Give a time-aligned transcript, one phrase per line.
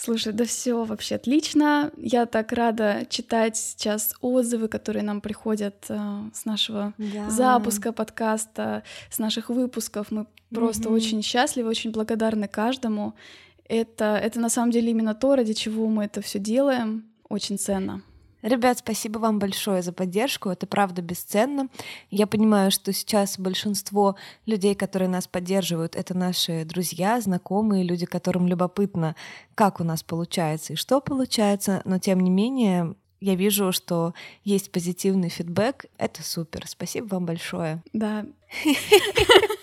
[0.00, 1.90] Слушай, да все вообще отлично.
[1.96, 5.98] Я так рада читать сейчас отзывы, которые нам приходят э,
[6.32, 7.28] с нашего да.
[7.28, 10.12] запуска подкаста, с наших выпусков.
[10.12, 10.94] Мы просто угу.
[10.94, 13.14] очень счастливы, очень благодарны каждому.
[13.68, 17.04] Это, это на самом деле именно то, ради чего мы это все делаем.
[17.28, 18.02] Очень ценно.
[18.42, 20.48] Ребят, спасибо вам большое за поддержку.
[20.50, 21.68] Это правда бесценно.
[22.10, 24.16] Я понимаю, что сейчас большинство
[24.46, 29.16] людей, которые нас поддерживают, это наши друзья, знакомые, люди, которым любопытно,
[29.54, 31.82] как у нас получается и что получается.
[31.84, 34.14] Но тем не менее, я вижу, что
[34.44, 35.86] есть позитивный фидбэк.
[35.98, 36.68] Это супер.
[36.68, 37.82] Спасибо вам большое.
[37.92, 38.24] Да.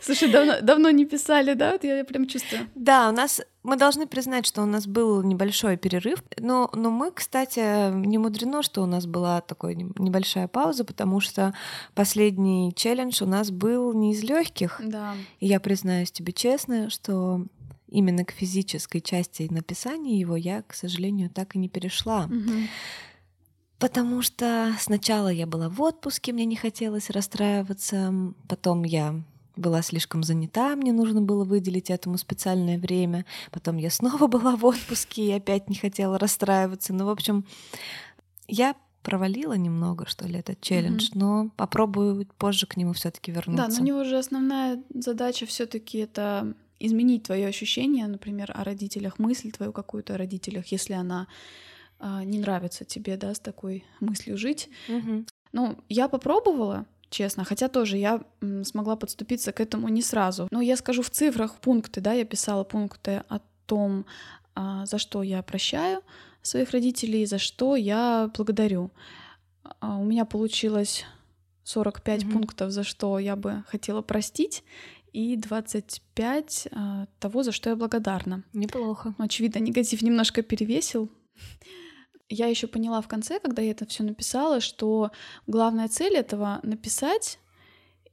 [0.00, 1.72] Слушай, давно, давно не писали, да?
[1.72, 2.68] Вот я прям чувствую.
[2.74, 7.10] Да, у нас мы должны признать, что у нас был небольшой перерыв, но, но мы,
[7.10, 11.54] кстати, не мудрено, что у нас была такая небольшая пауза, потому что
[11.94, 14.80] последний челлендж у нас был не из легких.
[14.84, 15.14] Да.
[15.40, 17.46] И я признаюсь тебе честно, что
[17.88, 22.26] именно к физической части написания его я, к сожалению, так и не перешла.
[22.26, 22.52] Угу.
[23.78, 28.12] Потому что сначала я была в отпуске, мне не хотелось расстраиваться,
[28.48, 29.22] потом я
[29.56, 33.24] была слишком занята, мне нужно было выделить этому специальное время.
[33.50, 36.92] Потом я снова была в отпуске и опять не хотела расстраиваться.
[36.92, 37.44] Ну, в общем,
[38.48, 41.18] я провалила немного, что ли, этот челлендж, mm-hmm.
[41.18, 43.68] но попробую позже к нему все-таки вернуться.
[43.68, 49.18] Да, но у него же основная задача все-таки это изменить твое ощущение, например, о родителях,
[49.18, 51.28] мысль твою какую-то о родителях, если она
[52.00, 54.70] э, не нравится тебе, да, с такой мыслью жить.
[54.88, 55.28] Mm-hmm.
[55.52, 57.44] Ну, я попробовала, честно.
[57.44, 58.20] Хотя тоже я
[58.62, 60.48] смогла подступиться к этому не сразу.
[60.50, 64.04] Но я скажу в цифрах пункты, да, я писала пункты о том,
[64.54, 66.00] а, за что я прощаю
[66.42, 68.90] своих родителей, за что я благодарю.
[69.80, 71.04] А, у меня получилось
[71.64, 72.32] 45 mm-hmm.
[72.32, 74.64] пунктов, за что я бы хотела простить,
[75.12, 78.42] и 25 а, того, за что я благодарна.
[78.52, 79.14] Неплохо.
[79.18, 81.08] Очевидно, негатив немножко перевесил.
[82.28, 85.10] Я еще поняла в конце, когда я это все написала, что
[85.46, 87.38] главная цель этого написать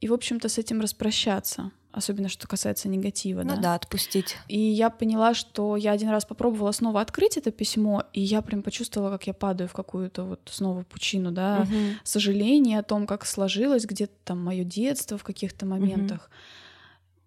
[0.00, 1.70] и, в общем-то, с этим распрощаться.
[1.92, 3.42] Особенно, что касается негатива.
[3.42, 3.60] Ну да?
[3.60, 4.38] да, отпустить.
[4.48, 8.62] И я поняла, что я один раз попробовала снова открыть это письмо, и я прям
[8.62, 11.76] почувствовала, как я падаю в какую-то вот снова пучину, да, угу.
[12.02, 16.30] сожаление о том, как сложилось где-то там мое детство в каких-то моментах.
[16.30, 16.36] Угу.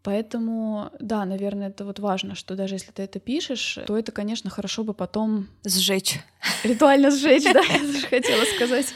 [0.06, 4.52] Поэтому, да, наверное, это вот важно, что даже если ты это пишешь, то это, конечно,
[4.52, 5.48] хорошо бы потом...
[5.66, 6.20] Сжечь.
[6.64, 8.94] Ритуально сжечь, да, я хотела сказать.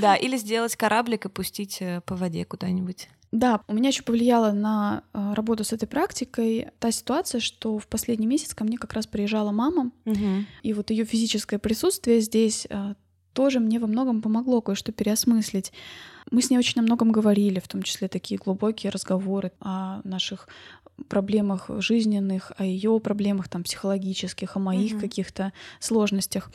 [0.00, 3.08] Да, или сделать кораблик и пустить э, по воде куда-нибудь.
[3.32, 7.88] Да, у меня еще повлияло на э, работу с этой практикой та ситуация, что в
[7.88, 10.44] последний месяц ко мне как раз приезжала мама, угу.
[10.62, 12.94] и вот ее физическое присутствие здесь э,
[13.32, 15.72] тоже мне во многом помогло кое-что переосмыслить.
[16.30, 20.48] Мы с ней очень о многом говорили, в том числе такие глубокие разговоры о наших
[21.08, 25.00] проблемах жизненных, о ее проблемах там психологических, о моих mm-hmm.
[25.00, 26.50] каких-то сложностях.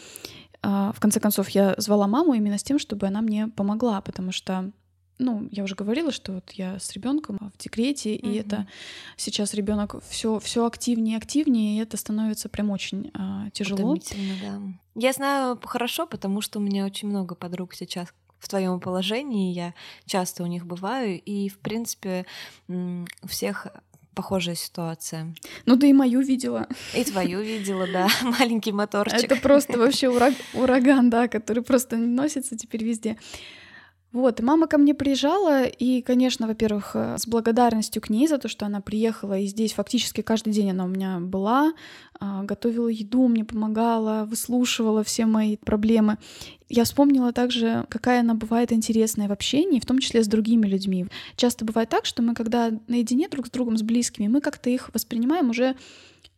[0.62, 4.32] А, в конце концов, я звала маму именно с тем, чтобы она мне помогла, потому
[4.32, 4.72] что
[5.20, 8.32] ну, я уже говорила, что вот я с ребенком в декрете, mm-hmm.
[8.34, 8.68] и это
[9.16, 13.96] сейчас ребенок все все активнее и активнее, и это становится прям очень а, тяжело.
[13.96, 14.62] Да.
[14.96, 19.74] Я знаю хорошо, потому что у меня очень много подруг сейчас в твоем положении, я
[20.06, 22.26] часто у них бываю, и, в принципе,
[22.68, 23.68] у всех
[24.18, 25.36] похожая ситуация.
[25.68, 26.68] Ну, ты и мою видела.
[26.96, 29.24] И твою видела, да, маленький моторчик.
[29.24, 30.10] Это просто вообще
[30.54, 33.18] ураган, да, который просто носится теперь везде.
[34.14, 38.38] Вот, и мама ко мне приезжала, и, конечно, во-первых, э, с благодарностью к ней за
[38.38, 41.74] то, что она приехала, и здесь фактически каждый день она у меня была,
[42.20, 46.18] а, готовила еду, мне помогала, выслушивала все мои проблемы.
[46.70, 51.08] Я вспомнила также, какая она бывает интересная в общении, в том числе с другими людьми.
[51.36, 54.90] Часто бывает так, что мы, когда наедине друг с другом, с близкими, мы как-то их
[54.94, 55.76] воспринимаем уже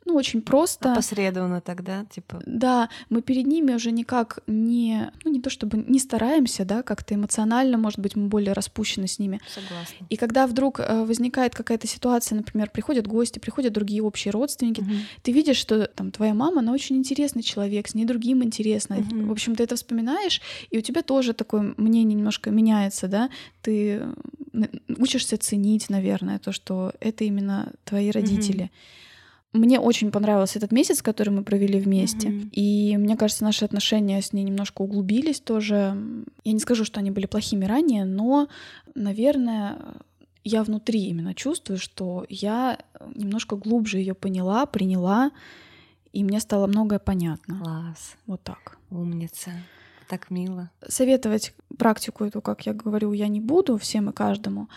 [0.10, 0.92] ну, очень просто.
[0.94, 2.42] Опосредованно тогда, типа.
[2.46, 7.14] Да, мы перед ними уже никак не, ну, не то чтобы не стараемся, да, как-то
[7.14, 9.40] эмоционально, может быть, мы более распущены с ними.
[9.48, 10.08] Согласна.
[10.10, 14.92] И когда вдруг э, возникает какая-то ситуация, например, приходят гости, приходят другие общие родственники, угу.
[15.22, 18.98] ты видишь, что там твоя мама, она очень интересный человек, с ней другим интересно.
[18.98, 19.28] Угу.
[19.28, 20.42] В общем, ты это вспоминаешь,
[20.72, 23.30] и у тебя тоже такое мнение немножко меняется, да,
[23.62, 24.02] ты
[24.98, 28.64] учишься ценить, наверное, то, что это именно твои родители.
[28.64, 28.72] Угу.
[29.52, 32.28] Мне очень понравился этот месяц, который мы провели вместе.
[32.28, 32.50] Mm-hmm.
[32.52, 35.98] И мне кажется, наши отношения с ней немножко углубились тоже.
[36.44, 38.48] Я не скажу, что они были плохими ранее, но,
[38.94, 39.78] наверное,
[40.44, 42.78] я внутри именно чувствую, что я
[43.16, 45.32] немножко глубже ее поняла, приняла,
[46.14, 47.60] и мне стало многое понятно.
[47.60, 48.16] Класс.
[48.28, 48.78] Вот так.
[48.92, 49.52] Умница.
[50.10, 50.72] Так мило.
[50.88, 54.68] Советовать практику эту, как я говорю, я не буду всем и каждому,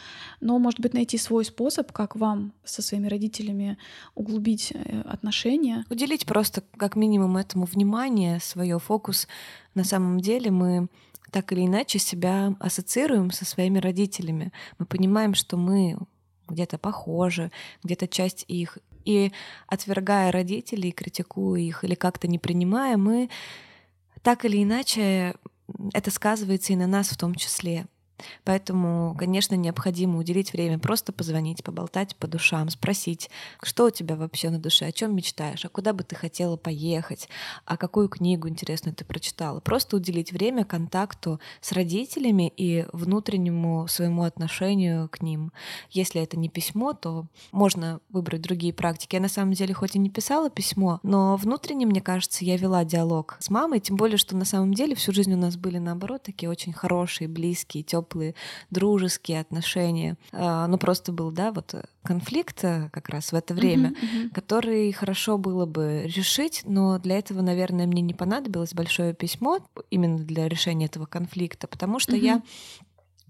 [0.40, 3.78] но, может быть, найти свой способ, как вам со своими родителями
[4.14, 5.86] углубить э, отношения.
[5.88, 9.26] Уделить просто как минимум этому внимание, свое фокус.
[9.74, 10.88] На самом деле мы
[11.30, 14.52] так или иначе себя ассоциируем со своими родителями.
[14.78, 15.96] Мы понимаем, что мы
[16.46, 17.50] где-то похожи,
[17.82, 18.76] где-то часть их.
[19.06, 19.32] И
[19.66, 23.30] отвергая родителей, критикуя их или как-то не принимая, мы
[24.22, 25.34] так или иначе
[25.92, 27.86] это сказывается и на нас в том числе.
[28.44, 33.30] Поэтому, конечно, необходимо уделить время, просто позвонить, поболтать по душам, спросить,
[33.62, 37.28] что у тебя вообще на душе, о чем мечтаешь, а куда бы ты хотела поехать,
[37.64, 39.60] а какую книгу интересную ты прочитала.
[39.60, 45.52] Просто уделить время контакту с родителями и внутреннему своему отношению к ним.
[45.90, 49.14] Если это не письмо, то можно выбрать другие практики.
[49.14, 52.84] Я на самом деле хоть и не писала письмо, но внутренне, мне кажется, я вела
[52.84, 56.22] диалог с мамой, тем более, что на самом деле всю жизнь у нас были, наоборот,
[56.22, 58.34] такие очень хорошие, близкие, теплые теплые
[58.70, 60.16] дружеские отношения.
[60.32, 64.30] А, ну, просто был, да, вот конфликт э, как раз в это время, uh-huh, uh-huh.
[64.34, 69.58] который хорошо было бы решить, но для этого, наверное, мне не понадобилось большое письмо
[69.90, 72.24] именно для решения этого конфликта, потому что uh-huh.
[72.24, 72.42] я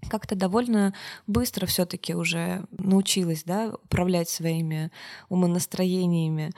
[0.09, 0.93] как-то довольно
[1.27, 4.91] быстро все-таки уже научилась да, управлять своими
[5.29, 6.51] умонастроениями.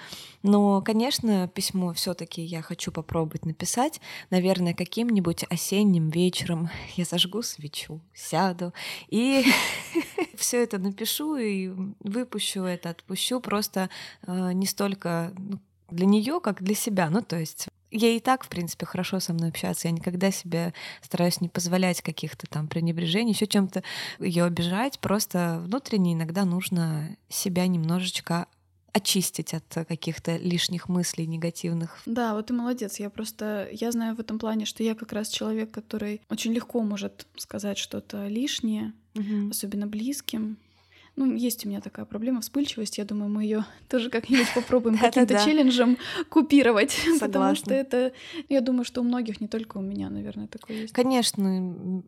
[0.44, 4.02] Но, конечно, письмо все-таки я хочу попробовать написать.
[4.30, 8.74] Наверное, каким-нибудь осенним вечером я зажгу свечу, сяду
[9.10, 9.46] и
[10.38, 13.90] все это напишу и выпущу это, отпущу просто
[14.28, 15.60] э, не столько ну,
[15.90, 17.10] для нее, как для себя.
[17.10, 19.88] Ну, то есть ей и так, в принципе, хорошо со мной общаться.
[19.88, 23.84] Я никогда себе стараюсь не позволять каких-то там пренебрежений, еще чем-то
[24.20, 25.00] ее обижать.
[25.00, 28.48] Просто внутренне иногда нужно себя немножечко
[28.96, 32.02] очистить от каких-то лишних мыслей негативных.
[32.06, 32.98] Да, вот ты молодец.
[32.98, 36.82] Я просто, я знаю в этом плане, что я как раз человек, который очень легко
[36.82, 39.50] может сказать что-то лишнее, угу.
[39.52, 40.58] особенно близким.
[41.16, 42.98] Ну, есть у меня такая проблема вспыльчивость.
[42.98, 45.98] Я думаю, мы ее тоже как-нибудь попробуем каким-то челленджем
[46.30, 46.98] купировать.
[47.20, 48.12] Потому что это,
[48.50, 50.94] я думаю, что у многих, не только у меня, наверное, такое есть.
[50.94, 51.44] Конечно,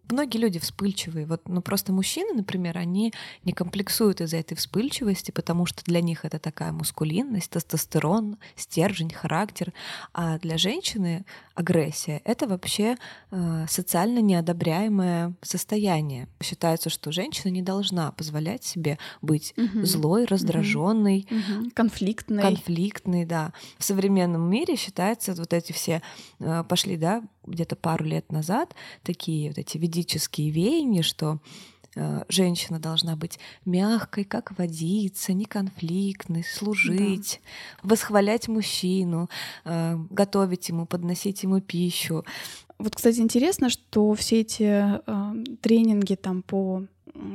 [0.10, 1.26] многие люди вспыльчивые.
[1.26, 3.14] Вот, ну просто мужчины, например, они
[3.44, 9.74] не комплексуют из-за этой вспыльчивости, потому что для них это такая мускулинность, тестостерон, стержень, характер.
[10.14, 11.26] А для женщины
[11.58, 12.98] агрессия— это вообще
[13.32, 16.28] э, социально неодобряемое состояние.
[16.42, 19.84] Считается, что женщина не должна позволять себе быть угу.
[19.84, 21.72] злой, раздраженной, угу.
[21.74, 22.44] конфликтной.
[22.44, 23.54] Конфликтной, да.
[23.80, 26.04] В современном мире считается вот эти все
[26.40, 31.40] э, пошли, да, где-то пару лет назад такие вот эти ведические веяния, что
[32.30, 37.40] женщина должна быть мягкой, как водица, неконфликтной, служить,
[37.84, 37.90] да.
[37.90, 39.30] восхвалять мужчину,
[39.66, 42.26] э, готовить ему, подносить ему пищу.
[42.80, 46.84] Вот, кстати, интересно, что все эти э, тренинги там по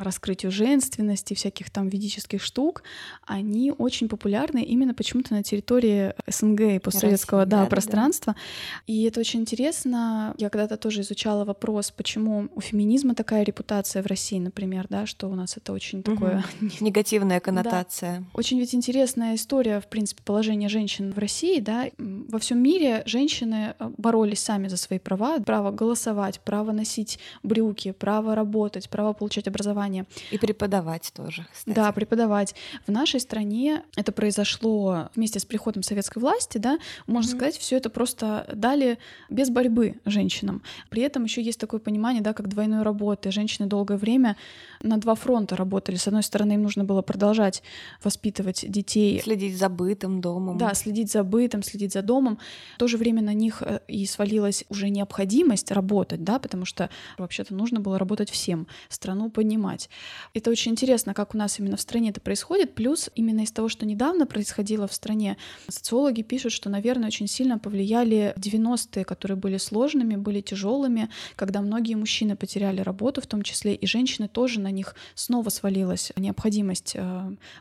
[0.01, 2.83] раскрытию женственности, всяких там ведических штук,
[3.27, 8.35] они очень популярны именно почему-то на территории СНГ и постсоветского России, да, да, пространства.
[8.35, 8.41] Да.
[8.87, 10.35] И это очень интересно.
[10.39, 15.29] Я когда-то тоже изучала вопрос, почему у феминизма такая репутация в России, например, да, что
[15.29, 16.13] у нас это очень угу.
[16.13, 16.45] такое...
[16.81, 18.21] Негативная коннотация.
[18.21, 18.25] Да.
[18.35, 21.87] Очень ведь интересная история, в принципе, положения женщин в России, да.
[21.99, 27.93] Во всем мире женщины э, боролись сами за свои права, право голосовать, право носить брюки,
[27.93, 30.07] право работать, право получать образование образования.
[30.31, 31.47] И преподавать тоже.
[31.53, 31.75] Кстати.
[31.75, 32.55] Да, преподавать.
[32.87, 37.37] В нашей стране это произошло вместе с приходом советской власти, да, можно mm-hmm.
[37.37, 38.99] сказать, все это просто дали
[39.31, 40.63] без борьбы женщинам.
[40.91, 43.31] При этом еще есть такое понимание, да, как двойной работы.
[43.31, 44.37] Женщины долгое время
[44.83, 45.97] на два фронта работали.
[45.97, 47.63] С одной стороны, им нужно было продолжать
[48.03, 49.21] воспитывать детей.
[49.23, 50.59] Следить за бытом, домом.
[50.59, 52.39] Да, следить за бытом, следить за домом.
[52.77, 56.91] В то же время на них э, и свалилась уже необходимость работать, да, потому что
[57.19, 59.89] вообще-то нужно было работать всем, страну поднимать понимать.
[60.35, 62.75] Это очень интересно, как у нас именно в стране это происходит.
[62.75, 65.37] Плюс именно из того, что недавно происходило в стране,
[65.69, 71.95] социологи пишут, что, наверное, очень сильно повлияли 90-е, которые были сложными, были тяжелыми, когда многие
[71.95, 76.97] мужчины потеряли работу, в том числе и женщины тоже на них снова свалилась необходимость,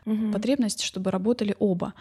[0.04, 0.32] угу.
[0.32, 1.94] потребность, чтобы работали оба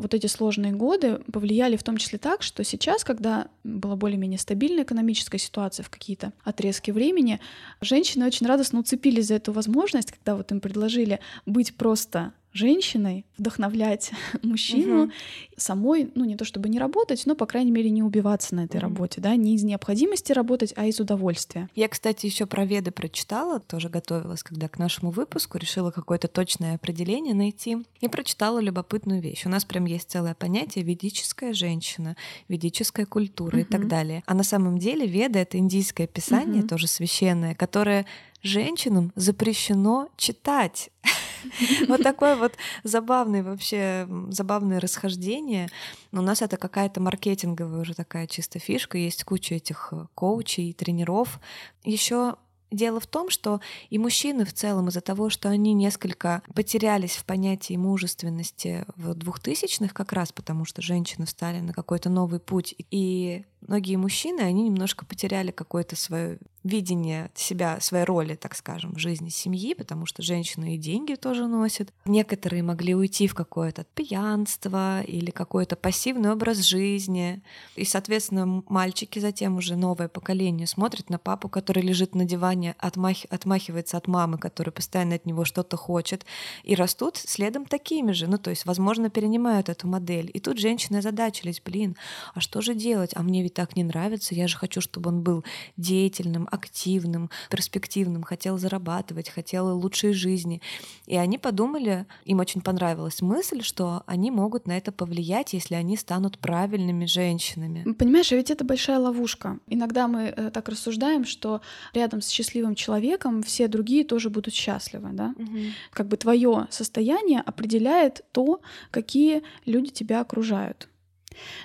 [0.00, 4.84] вот эти сложные годы повлияли в том числе так, что сейчас, когда была более-менее стабильная
[4.84, 7.40] экономическая ситуация в какие-то отрезки времени,
[7.80, 14.10] женщины очень радостно уцепились за эту возможность, когда вот им предложили быть просто женщиной, вдохновлять
[14.42, 15.12] мужчину угу.
[15.56, 18.76] самой, ну не то чтобы не работать, но по крайней мере не убиваться на этой
[18.78, 18.82] угу.
[18.82, 21.68] работе, да, не из необходимости работать, а из удовольствия.
[21.74, 26.74] Я, кстати, еще про веды прочитала, тоже готовилась, когда к нашему выпуску решила какое-то точное
[26.74, 29.46] определение найти и прочитала любопытную вещь.
[29.46, 32.16] У нас прям есть целое понятие ведическая женщина,
[32.48, 33.62] ведическая культура угу.
[33.62, 34.22] и так далее.
[34.26, 36.68] А на самом деле веда это индийское писание, угу.
[36.68, 38.06] тоже священное, которое
[38.42, 40.90] женщинам запрещено читать.
[41.88, 42.54] Вот такое вот
[42.84, 45.68] забавное вообще, забавное расхождение.
[46.12, 48.98] У нас это какая-то маркетинговая уже такая чисто фишка.
[48.98, 51.40] Есть куча этих э, коучей, тренеров.
[51.84, 52.36] Еще
[52.70, 57.24] Дело в том, что и мужчины в целом из-за того, что они несколько потерялись в
[57.24, 63.44] понятии мужественности в двухтысячных как раз, потому что женщины встали на какой-то новый путь, и
[63.60, 69.30] многие мужчины, они немножко потеряли какое-то свое видение себя, своей роли, так скажем, в жизни
[69.30, 71.92] семьи, потому что женщины и деньги тоже носят.
[72.04, 77.42] Некоторые могли уйти в какое-то пьянство или какой-то пассивный образ жизни.
[77.76, 83.24] И, соответственно, мальчики затем уже новое поколение смотрят на папу, который лежит на диване, отмах...
[83.30, 86.26] отмахивается от мамы, которая постоянно от него что-то хочет,
[86.62, 88.26] и растут следом такими же.
[88.26, 90.30] Ну, то есть, возможно, перенимают эту модель.
[90.34, 91.96] И тут женщины озадачились, блин,
[92.34, 93.12] а что же делать?
[93.14, 95.44] А мне ведь так не нравится, я же хочу, чтобы он был
[95.76, 100.60] деятельным, активным, перспективным, хотел зарабатывать, хотел лучшей жизни.
[101.06, 105.96] И они подумали, им очень понравилась мысль, что они могут на это повлиять, если они
[105.96, 107.92] станут правильными женщинами.
[107.92, 109.58] Понимаешь, а ведь это большая ловушка.
[109.66, 111.60] Иногда мы э, так рассуждаем, что
[111.94, 115.34] рядом с счастливым человеком все другие тоже будут счастливы, да?
[115.36, 115.58] Угу.
[115.92, 120.88] Как бы твое состояние определяет то, какие люди тебя окружают.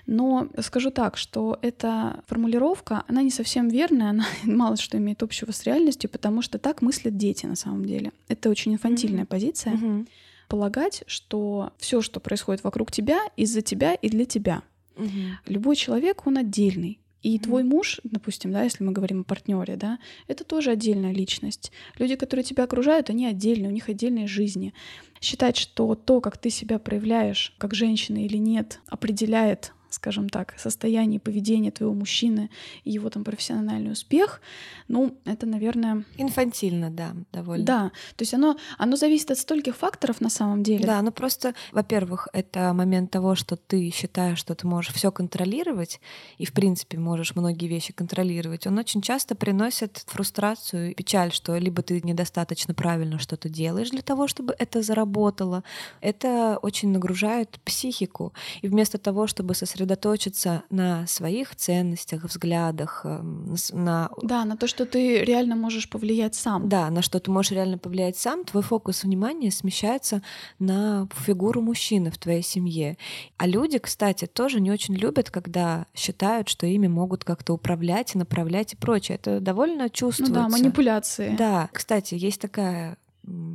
[0.06, 5.52] Но скажу так, что эта формулировка, она не совсем верная, она мало что имеет общего
[5.52, 8.12] с реальностью, потому что так мыслят дети на самом деле.
[8.28, 9.28] Это очень инфантильная mm-hmm.
[9.28, 9.74] позиция.
[9.74, 10.08] Mm-hmm.
[10.48, 14.62] Полагать, что все, что происходит вокруг тебя, из-за тебя и для тебя.
[14.96, 15.32] Mm-hmm.
[15.48, 17.00] Любой человек, он отдельный.
[17.26, 17.42] И mm-hmm.
[17.42, 21.72] твой муж, допустим, да, если мы говорим о партнере, да, это тоже отдельная личность.
[21.98, 24.76] Люди, которые тебя окружают, они отдельные, у них отдельные жизни.
[25.22, 31.20] Считать, что то, как ты себя проявляешь, как женщина или нет, определяет скажем так, состояние
[31.20, 32.50] поведения твоего мужчины
[32.84, 34.42] и его там профессиональный успех,
[34.88, 36.04] ну, это, наверное...
[36.18, 37.66] Инфантильно, да, довольно.
[37.66, 40.86] Да, то есть оно, оно зависит от стольких факторов на самом деле.
[40.86, 46.02] Да, ну просто, во-первых, это момент того, что ты считаешь, что ты можешь все контролировать,
[46.38, 48.68] и, в принципе, можешь многие вещи контролировать.
[48.68, 54.28] Он очень часто приносит фрустрацию, печаль, что либо ты недостаточно правильно что-то делаешь для того,
[54.28, 55.64] чтобы это заработало.
[56.02, 58.34] Это очень нагружает психику.
[58.62, 64.10] И вместо того, чтобы сосредоточиться сосредоточиться на своих ценностях, взглядах, эм, на...
[64.22, 66.68] Да, на то, что ты реально можешь повлиять сам.
[66.68, 70.22] Да, на что ты можешь реально повлиять сам, твой фокус внимания смещается
[70.60, 72.98] на фигуру мужчины в твоей семье.
[73.38, 78.74] А люди, кстати, тоже не очень любят, когда считают, что ими могут как-то управлять, направлять
[78.74, 79.18] и прочее.
[79.18, 80.34] Это довольно чувствуется.
[80.34, 81.36] Ну да, манипуляции.
[81.38, 82.98] Да, кстати, есть такая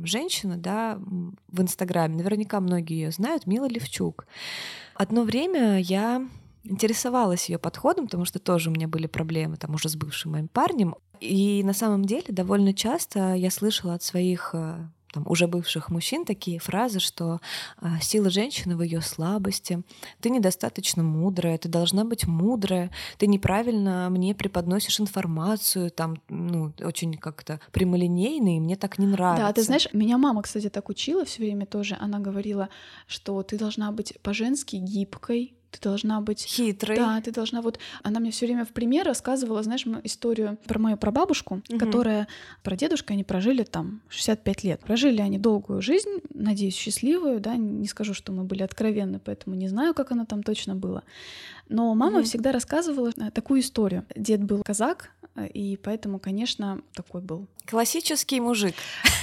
[0.03, 4.25] женщина, да, в Инстаграме, наверняка многие ее знают, Мила Левчук.
[4.95, 6.27] Одно время я
[6.63, 10.47] интересовалась ее подходом, потому что тоже у меня были проблемы там уже с бывшим моим
[10.47, 10.95] парнем.
[11.19, 16.25] И на самом деле довольно часто я слышала от своих э, там, уже бывших мужчин
[16.25, 17.39] такие фразы, что
[17.77, 19.81] а, сила женщины в ее слабости,
[20.19, 27.13] ты недостаточно мудрая, ты должна быть мудрая, ты неправильно мне преподносишь информацию, там, ну, очень
[27.15, 29.47] как-то прямолинейно, и мне так не нравится.
[29.47, 32.69] Да, ты знаешь, меня мама, кстати, так учила все время тоже, она говорила,
[33.07, 36.97] что ты должна быть по-женски гибкой, ты должна быть хитрой.
[36.97, 37.79] Да, ты должна вот.
[38.03, 41.79] Она мне все время в пример рассказывала, знаешь, историю про мою прабабушку, угу.
[41.79, 42.27] которая
[42.61, 44.81] про дедушка они прожили там 65 лет.
[44.81, 47.55] Прожили они долгую жизнь, надеюсь, счастливую, да.
[47.55, 51.03] Не скажу, что мы были откровенны, поэтому не знаю, как она там точно была.
[51.69, 52.25] Но мама угу.
[52.25, 54.05] всегда рассказывала э, такую историю.
[54.15, 55.11] Дед был казак,
[55.53, 57.47] и поэтому, конечно, такой был.
[57.65, 58.75] Классический мужик.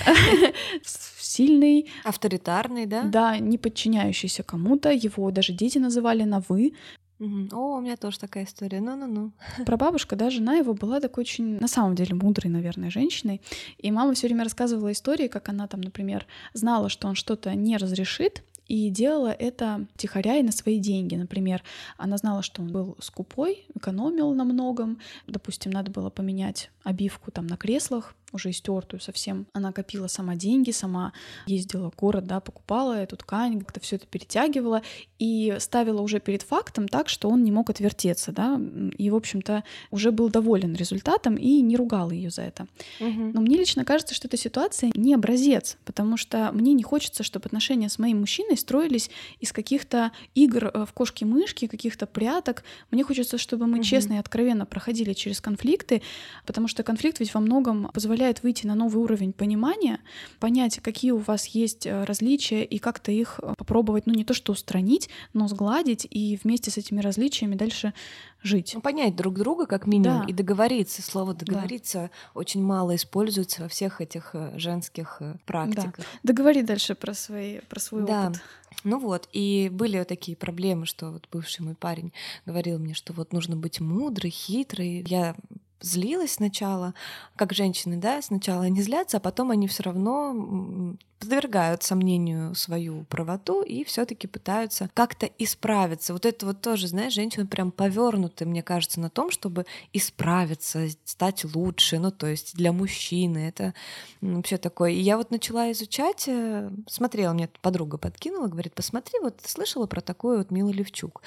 [1.19, 1.91] Сильный.
[2.05, 3.03] Авторитарный, да?
[3.03, 4.91] Да, не подчиняющийся кому-то.
[4.91, 6.73] Его даже дети называли на «вы».
[7.21, 7.49] Угу.
[7.53, 8.81] О, у меня тоже такая история.
[8.81, 9.33] Ну-ну-ну.
[9.67, 13.41] Прабабушка, да, жена его была такой очень, на самом деле, мудрой, наверное, женщиной.
[13.77, 17.77] И мама все время рассказывала истории, как она там, например, знала, что он что-то не
[17.77, 21.17] разрешит, и делала это тихоря и на свои деньги.
[21.17, 21.63] Например,
[21.97, 25.01] она знала, что он был скупой, экономил на многом.
[25.27, 29.47] Допустим, надо было поменять обивку там на креслах, уже истертую совсем.
[29.53, 31.13] Она копила сама деньги, сама
[31.47, 34.83] ездила в город, да, покупала эту ткань, как-то все это перетягивала
[35.19, 38.61] и ставила уже перед фактом так, что он не мог отвертеться, да,
[38.97, 42.67] и, в общем-то, уже был доволен результатом и не ругал ее за это.
[43.01, 43.33] Угу.
[43.35, 47.47] Но мне лично кажется, что эта ситуация не образец, потому что мне не хочется, чтобы
[47.47, 52.63] отношения с моим мужчиной строились из каких-то игр э, в кошки-мышки, каких-то пряток.
[52.91, 53.85] Мне хочется, чтобы мы угу.
[53.85, 56.03] честно и откровенно проходили через конфликты,
[56.47, 60.01] потому что конфликт ведь во многом позволяет выйти на новый уровень понимания,
[60.41, 64.35] понять, какие у вас есть э, различия и как-то их э, попробовать, ну не то
[64.35, 67.95] что устранить, но сгладить и вместе с этими различиями дальше
[68.43, 68.73] жить.
[68.75, 70.27] Ну, понять друг друга как минимум да.
[70.27, 71.03] и договориться.
[71.03, 72.11] Слово договориться да.
[72.35, 75.97] очень мало используется во всех этих э, женских практиках.
[75.99, 76.05] Да.
[76.23, 78.29] Договори дальше про свои про свой да.
[78.29, 78.43] опыт.
[78.85, 82.13] Ну вот, и были вот такие проблемы, что вот бывший мой парень
[82.47, 85.05] говорил мне, что вот нужно быть мудрой, хитрой.
[85.09, 85.35] Я
[85.81, 86.95] злилась сначала,
[87.37, 93.63] как женщины, да, сначала они злятся, а потом они все равно подвергают сомнению свою правоту
[93.63, 96.13] и все-таки пытаются как-то исправиться.
[96.13, 101.45] Вот это вот тоже, знаешь, женщины прям повернуты, мне кажется, на том, чтобы исправиться, стать
[101.55, 101.99] лучше.
[101.99, 103.75] Ну, то есть для мужчины это
[104.21, 104.93] вообще такое.
[104.93, 110.01] И я вот начала изучать, э, смотрела, мне подруга подкинула, говорит, посмотри, вот слышала про
[110.01, 111.23] такую вот Милу Левчук.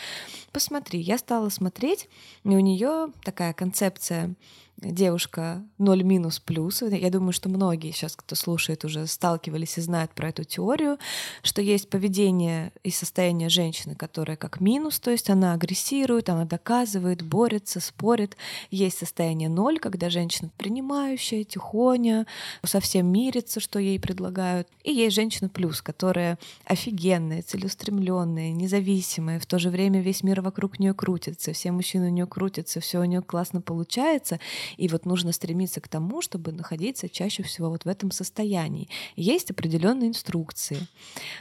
[0.51, 2.07] Посмотри, я стала смотреть,
[2.43, 4.35] и у нее такая концепция
[4.81, 6.81] девушка 0 минус плюс.
[6.81, 10.97] Я думаю, что многие сейчас, кто слушает, уже сталкивались и знают про эту теорию,
[11.43, 17.21] что есть поведение и состояние женщины, которое как минус, то есть она агрессирует, она доказывает,
[17.21, 18.35] борется, спорит.
[18.71, 22.25] Есть состояние 0, когда женщина принимающая, тихоня,
[22.63, 24.67] совсем мирится, что ей предлагают.
[24.83, 30.79] И есть женщина плюс, которая офигенная, целеустремленная, независимая, в то же время весь мир вокруг
[30.79, 34.39] нее крутится, все мужчины у нее крутятся, все у нее классно получается,
[34.77, 38.89] и вот нужно стремиться к тому, чтобы находиться чаще всего вот в этом состоянии.
[39.15, 40.87] Есть определенные инструкции.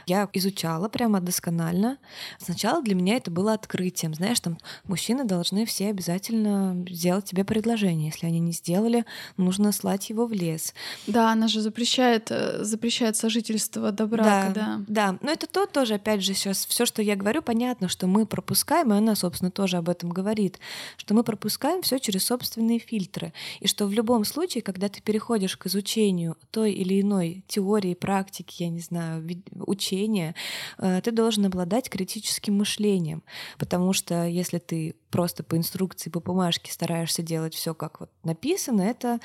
[0.07, 1.97] Я изучала прямо досконально.
[2.39, 4.13] Сначала для меня это было открытием.
[4.13, 8.07] Знаешь, там мужчины должны все обязательно сделать тебе предложение.
[8.07, 9.05] Если они не сделали,
[9.37, 10.73] нужно слать его в лес.
[11.07, 14.83] Да, она же запрещает, э, запрещает сожительство до брака, да.
[14.87, 15.17] Да, да.
[15.21, 18.93] но это то тоже, опять же, сейчас все, что я говорю, понятно, что мы пропускаем,
[18.93, 20.59] и она, собственно, тоже об этом говорит,
[20.97, 25.01] что мы пропускаем все через собственные фильтры фильтры, и что в любом случае, когда ты
[25.01, 29.23] переходишь к изучению той или иной теории, практики, я не знаю,
[29.55, 30.35] учения,
[30.77, 33.23] э, ты должен обладать критическим мышлением,
[33.57, 38.81] потому что если ты просто по инструкции, по бумажке стараешься делать все как вот написано,
[38.81, 39.19] это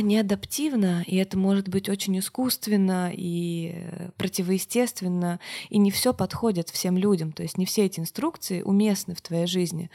[0.00, 6.96] неадаптивно, и это может быть очень искусственно и э, противоестественно, и не все подходит всем
[6.96, 9.90] людям, то есть не все эти инструкции уместны в твоей жизни.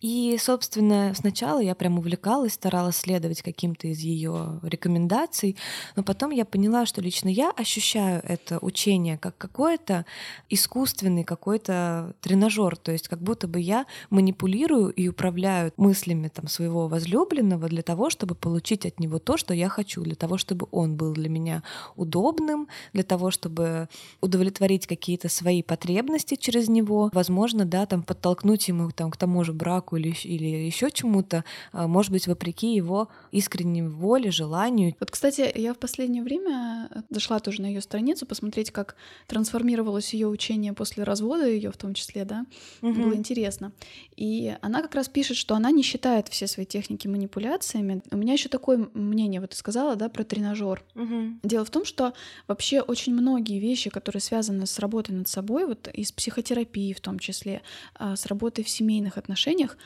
[0.00, 5.56] И, собственно, сначала я прям увлекалась, старалась следовать каким-то из ее рекомендаций,
[5.94, 10.04] но потом я поняла, что лично я ощущаю это учение как какой-то
[10.50, 16.88] искусственный какой-то тренажер, то есть как будто бы я манипулирую и управляю мыслями там, своего
[16.88, 20.96] возлюбленного для того, чтобы получить от него то, что я хочу, для того, чтобы он
[20.96, 21.62] был для меня
[21.96, 23.88] удобным, для того, чтобы
[24.20, 29.52] удовлетворить какие-то свои потребности через него, возможно, да, там подтолкнуть ему там, к тому же
[29.52, 34.94] браку или, или еще чему-то, а, может быть, вопреки его искренней воле, желанию.
[35.00, 40.28] Вот, кстати, я в последнее время зашла тоже на ее страницу посмотреть, как трансформировалось ее
[40.28, 42.46] учение после развода ее, в том числе, да,
[42.80, 42.92] угу.
[42.92, 43.72] было интересно.
[44.16, 48.02] И она как раз пишет, что она не считает все свои техники манипуляциями.
[48.10, 50.82] У меня еще такое мнение, вот ты сказала, да, про тренажер.
[50.94, 51.40] Угу.
[51.42, 52.12] Дело в том, что
[52.48, 57.18] вообще очень многие вещи, которые связаны с работой над собой, вот из психотерапии в том
[57.18, 57.62] числе,
[57.94, 59.76] а, с работой в семейных отношениях,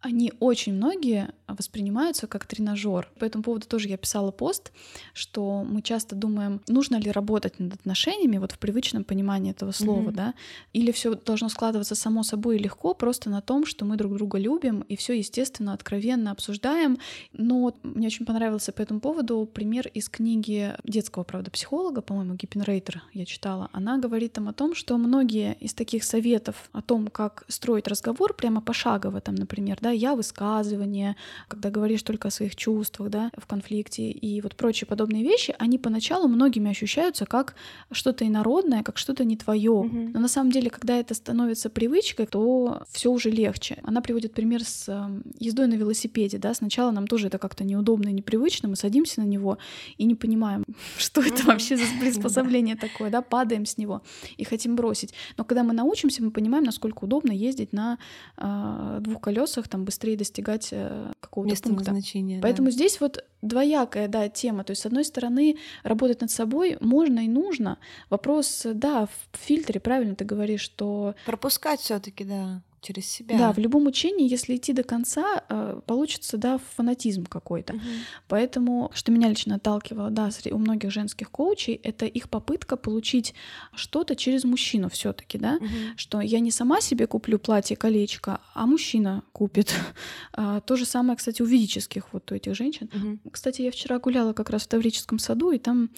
[0.00, 3.08] они очень многие воспринимаются как тренажер.
[3.18, 4.72] По этому поводу тоже я писала пост,
[5.12, 10.10] что мы часто думаем, нужно ли работать над отношениями, вот в привычном понимании этого слова,
[10.10, 10.14] mm-hmm.
[10.14, 10.34] да,
[10.72, 14.80] или все должно складываться само собой легко, просто на том, что мы друг друга любим
[14.82, 16.98] и все естественно, откровенно обсуждаем.
[17.32, 23.02] Но мне очень понравился по этому поводу пример из книги детского, правда, психолога, по-моему, Гиппенрейтер
[23.12, 23.68] я читала.
[23.72, 28.34] Она говорит там о том, что многие из таких советов о том, как строить разговор
[28.34, 31.16] прямо пошагово, там, например, да, я высказывание,
[31.48, 35.78] когда говоришь только о своих чувствах, да, в конфликте и вот прочие подобные вещи, они
[35.78, 37.54] поначалу многими ощущаются как
[37.92, 39.70] что-то инородное, как что-то не твое.
[39.70, 40.10] Mm-hmm.
[40.14, 43.78] Но на самом деле, когда это становится привычкой, то все уже легче.
[43.82, 48.08] Она приводит пример с эм, ездой на велосипеде, да, сначала нам тоже это как-то неудобно
[48.08, 49.58] и непривычно, мы садимся на него
[49.98, 50.64] и не понимаем,
[50.98, 51.46] что это mm-hmm.
[51.46, 54.02] вообще за приспособление такое, да, падаем с него
[54.36, 55.14] и хотим бросить.
[55.36, 57.98] Но когда мы научимся, мы понимаем, насколько удобно ездить на
[58.36, 61.90] э, двух колесах, там там быстрее достигать э, какого-то Место пункта.
[61.90, 62.40] назначения.
[62.42, 62.72] Поэтому да.
[62.72, 64.64] здесь вот двоякая, да, тема.
[64.64, 67.78] То есть, с одной стороны, работать над собой можно и нужно.
[68.10, 71.14] Вопрос, да, в фильтре, правильно ты говоришь, что...
[71.26, 73.38] Пропускать все таки да через себя.
[73.38, 77.74] Да, в любом учении, если идти до конца, э, получится, да, фанатизм какой-то.
[77.74, 77.82] Мгм.
[78.28, 83.34] Поэтому, что меня лично отталкивало, да, у многих женских коучей, это их попытка получить
[83.74, 85.68] что-то через мужчину все таки да, Мгм.
[85.96, 89.74] что я не сама себе куплю платье, колечко, а мужчина купит.
[90.32, 92.88] А, То же самое, кстати, у ведических вот у этих женщин.
[92.94, 93.20] Мгм.
[93.30, 95.90] Кстати, я вчера гуляла как раз в Таврическом саду, и там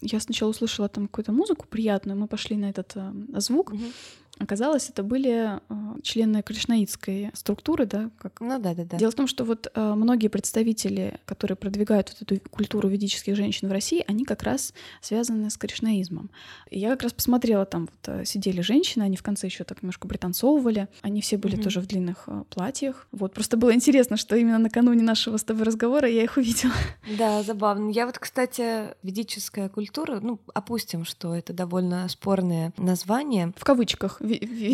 [0.00, 3.72] я сначала услышала там какую-то музыку приятную, мы пошли на этот э, звук.
[3.72, 3.92] Мгм.
[4.38, 8.96] Оказалось, это были э, члены кришнаитской структуры, да, как Ну да, да, да.
[8.96, 13.68] Дело в том, что вот э, многие представители, которые продвигают вот эту культуру ведических женщин
[13.68, 16.30] в России, они как раз связаны с кришнаизмом.
[16.70, 19.82] И я как раз посмотрела, там вот э, сидели женщины, они в конце еще так
[19.82, 21.64] немножко пританцовывали, они все были Мгм.
[21.64, 23.06] тоже в длинных платьях.
[23.10, 26.72] Вот просто было интересно, что именно накануне нашего с тобой разговора я их увидела.
[27.18, 27.90] Да, забавно.
[27.90, 33.52] Я вот, кстати, ведическая культура, ну, опустим, что это довольно спорное название.
[33.56, 34.20] В кавычках.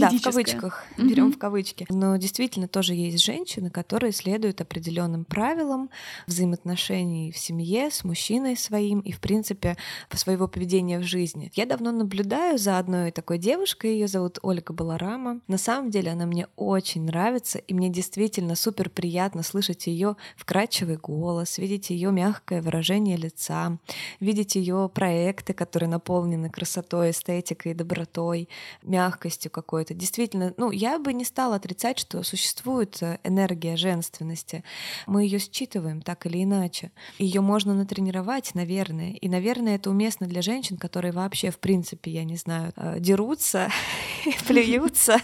[0.00, 0.84] Да, в кавычках.
[0.96, 1.08] Мгм.
[1.08, 1.86] Берем в кавычки.
[1.88, 5.90] Но действительно тоже есть женщины, которые следуют определенным правилам
[6.26, 9.76] взаимоотношений в семье с мужчиной своим и, в принципе,
[10.12, 11.50] своего поведения в жизни.
[11.54, 15.40] Я давно наблюдаю за одной такой девушкой, ее зовут Ольга Баларама.
[15.48, 20.96] На самом деле она мне очень нравится, и мне действительно супер приятно слышать ее вкрадчивый
[20.96, 23.78] голос, видеть ее мягкое выражение лица,
[24.20, 28.48] видеть ее проекты, которые наполнены красотой, эстетикой, добротой,
[28.82, 29.94] мягкостью какой-то.
[29.94, 34.64] Действительно, ну, я бы не стала отрицать, что существует э, энергия женственности.
[35.06, 36.92] Мы ее считываем так или иначе.
[37.18, 39.12] Ее можно натренировать, наверное.
[39.12, 43.68] И, наверное, это уместно для женщин, которые вообще, в принципе, я не знаю, э, дерутся,
[44.46, 45.18] плюются,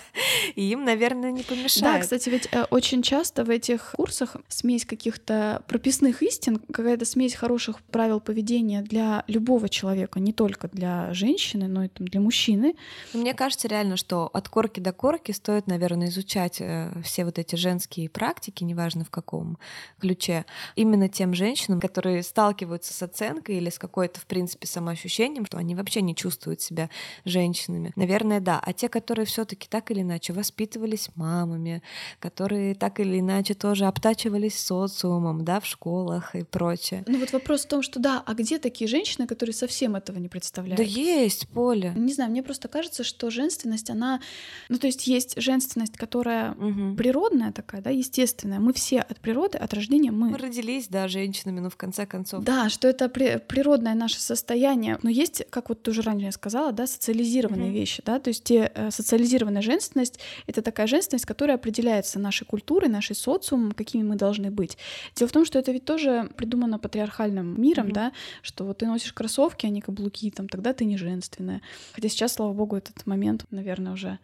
[0.60, 1.94] и им, наверное, не помешает.
[1.94, 7.34] Да, кстати, ведь э, очень часто в этих курсах смесь каких-то прописных истин, какая-то смесь
[7.34, 12.74] хороших правил поведения для любого человека, не только для женщины, но и там, для мужчины.
[13.14, 17.38] Ну, Мне кажется реально, что от корки до корки стоит, наверное, изучать э, все вот
[17.38, 19.56] эти женские практики, неважно в каком
[19.98, 20.44] ключе,
[20.76, 25.74] именно тем женщинам, которые сталкиваются с оценкой или с какой-то, в принципе, самоощущением, что они
[25.74, 26.90] вообще не чувствуют себя
[27.24, 27.92] женщинами.
[27.96, 28.60] Наверное, да.
[28.62, 31.82] А те, которые все таки так или иначе воспитывались мамами,
[32.18, 37.04] которые так или иначе тоже обтачивались социумом, да, в школах и прочее.
[37.06, 40.28] Ну вот вопрос в том, что да, а где такие женщины, которые совсем этого не
[40.28, 40.76] представляют?
[40.78, 41.92] Да есть, Поля.
[41.96, 44.20] Не знаю, мне просто кажется, что женственность, она...
[44.68, 46.96] Ну, то есть есть женственность, которая Мгм.
[46.96, 48.58] природная такая, да, естественная.
[48.58, 50.30] Мы все от природы, от рождения мы.
[50.30, 52.42] Мы родились, да, женщинами, но в конце концов.
[52.44, 54.98] Да, что это при- природное наше состояние.
[55.02, 57.74] Но есть, как вот ты уже ранее сказала, да, социализированные Мгм.
[57.78, 62.88] вещи, да, то есть те, э, социализированная женственность— это такая женственность, которая определяется нашей культурой,
[62.88, 64.78] нашей социумом, какими мы должны быть.
[65.14, 67.94] Дело в том, что это ведь тоже придумано патриархальным миром, Мгм.
[67.94, 68.12] да,
[68.42, 71.60] что вот ты носишь кроссовки, а не каблуки, там, тогда ты не женственная.
[71.92, 74.18] Хотя сейчас, слава богу, этот момент, наверное, уже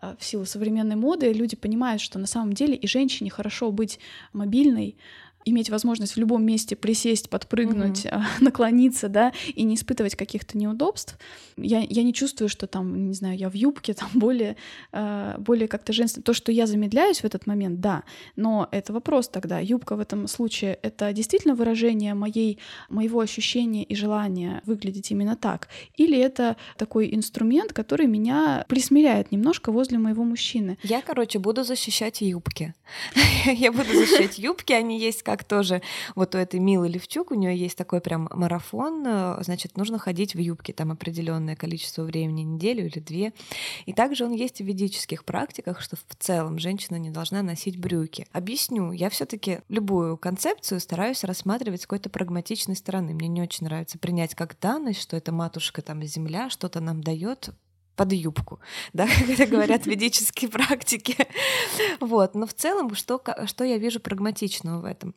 [0.00, 3.98] э, в силу современной моды люди понимают, что на самом деле и женщине хорошо быть
[4.32, 4.96] мобильной,
[5.44, 11.18] иметь возможность в любом месте присесть, подпрыгнуть, а, наклониться, да, и не испытывать каких-то неудобств.
[11.56, 14.56] Я, я не чувствую, что там, не знаю, я в юбке, там более,
[14.92, 16.22] э, более как-то женственно.
[16.22, 18.04] То, что я замедляюсь в этот момент, да,
[18.36, 19.58] но это вопрос тогда.
[19.58, 25.68] Юбка в этом случае— это действительно выражение моей, моего ощущения и желания выглядеть именно так?
[25.96, 30.78] Или это такой инструмент, который меня присмиряет немножко возле моего мужчины?
[30.82, 32.74] Я, короче, буду защищать юбки.
[33.44, 35.80] Я буду защищать юбки, они есть как тоже.
[36.14, 40.34] Вот у этой Милы Левчук, у нее есть такой прям марафон, э, значит, нужно ходить
[40.34, 43.32] в юбке там определенное количество времени, неделю или две.
[43.86, 48.26] И также он есть в ведических практиках, что в целом женщина не должна носить брюки.
[48.32, 53.14] Объясню, я все таки любую концепцию стараюсь рассматривать с какой-то прагматичной стороны.
[53.14, 57.54] Мне не очень нравится принять как данность, что это матушка там земля что-то нам дает
[57.96, 58.60] под юбку,
[58.92, 61.16] да, как это говорят ведические практики.
[62.00, 65.14] Вот, но в целом, что, что я вижу прагматичного в этом?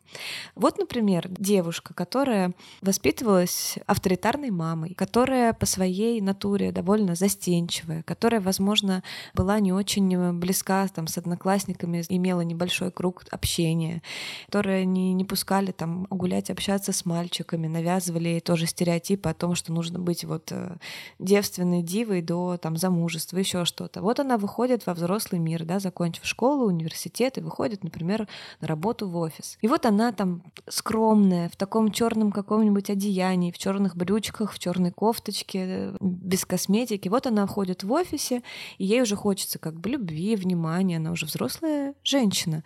[0.55, 9.03] Вот, например, девушка, которая воспитывалась авторитарной мамой, которая по своей натуре довольно застенчивая, которая, возможно,
[9.33, 14.01] была не очень близка там, с одноклассниками, имела небольшой круг общения,
[14.47, 19.71] которая не, не пускали там гулять, общаться с мальчиками, навязывали тоже стереотипы о том, что
[19.71, 20.77] нужно быть вот э,
[21.19, 24.01] девственной дивой до там замужества, еще что-то.
[24.01, 28.27] Вот она выходит во взрослый мир, да, закончив школу, университет и выходит, например,
[28.59, 29.59] на работу в офис.
[29.61, 34.89] И вот она там скромная, в таком черном каком-нибудь одеянии, в черных брючках, в черной
[34.89, 37.07] кофточке, э, без косметики.
[37.07, 38.41] Вот она ходит в офисе,
[38.79, 42.63] и ей уже хочется как бы любви, внимания, она уже взрослая женщина.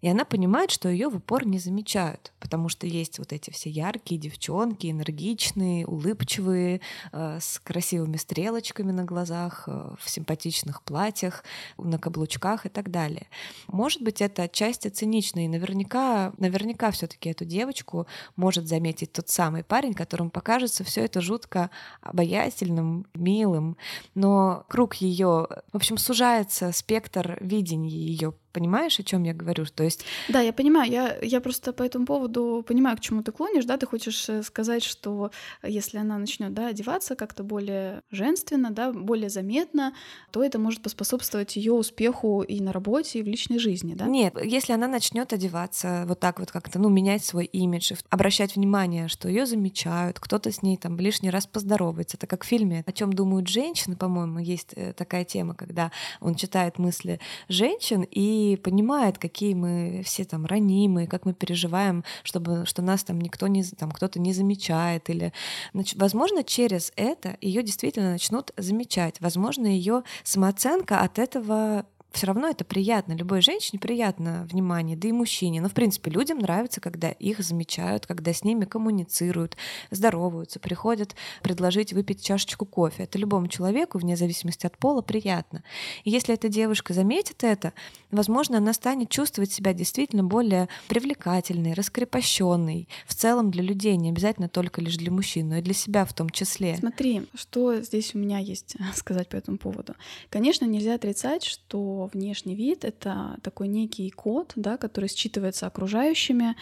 [0.00, 3.68] И она понимает, что ее в упор не замечают, потому что есть вот эти все
[3.70, 6.80] яркие девчонки, энергичные, улыбчивые,
[7.12, 11.44] э, с красивыми стрелочками на глазах, э, в симпатичных платьях,
[11.76, 13.26] на каблучках и так далее.
[13.68, 19.64] Может быть, это отчасти цинично, и наверняка, наверняка все-таки эту девочку может заметить тот самый
[19.64, 23.76] парень, которому покажется все это жутко обаятельным, милым,
[24.14, 29.64] но круг ее, в общем, сужается спектр видения ее Понимаешь, о чем я говорю?
[29.66, 30.04] То есть...
[30.28, 30.90] Да, я понимаю.
[30.90, 33.64] Я, я просто по этому поводу понимаю, к чему ты клонишь.
[33.64, 35.30] Да, ты хочешь э, сказать, что
[35.62, 39.94] если она начнет да, одеваться как-то более женственно, да, более заметно,
[40.30, 44.06] то это может поспособствовать ее успеху и на работе, и в личной жизни, да?
[44.06, 49.08] Нет, если она начнет одеваться вот так вот как-то, ну, менять свой имидж, обращать внимание,
[49.08, 52.16] что ее замечают, кто-то с ней там лишний раз поздоровается.
[52.16, 56.34] Это как в фильме «О чем думают женщины», по-моему, есть э, такая тема, когда он
[56.34, 62.82] читает мысли женщин и понимает, какие мы все там ранимые, как мы переживаем, чтобы, что
[62.82, 65.32] нас там никто не, там кто-то не замечает или,
[65.72, 72.48] значит, возможно, через это ее действительно начнут замечать, возможно, ее самооценка от этого все равно
[72.48, 73.12] это приятно.
[73.12, 75.60] Любой женщине приятно внимание, да и мужчине.
[75.60, 79.56] Но, в принципе, людям нравится, когда их замечают, когда с ними коммуницируют,
[79.90, 83.04] здороваются, приходят предложить выпить чашечку кофе.
[83.04, 85.62] Это любому человеку, вне зависимости от пола, приятно.
[86.04, 87.72] И если эта девушка заметит это,
[88.10, 92.88] возможно, она станет чувствовать себя действительно более привлекательной, раскрепощенной.
[93.06, 96.12] В целом для людей, не обязательно только лишь для мужчин, но и для себя в
[96.12, 96.76] том числе.
[96.76, 99.94] Смотри, что здесь у меня есть сказать по этому поводу.
[100.28, 106.56] Конечно, нельзя отрицать, что внешний вид— это такой некий код, да, который считывается окружающими.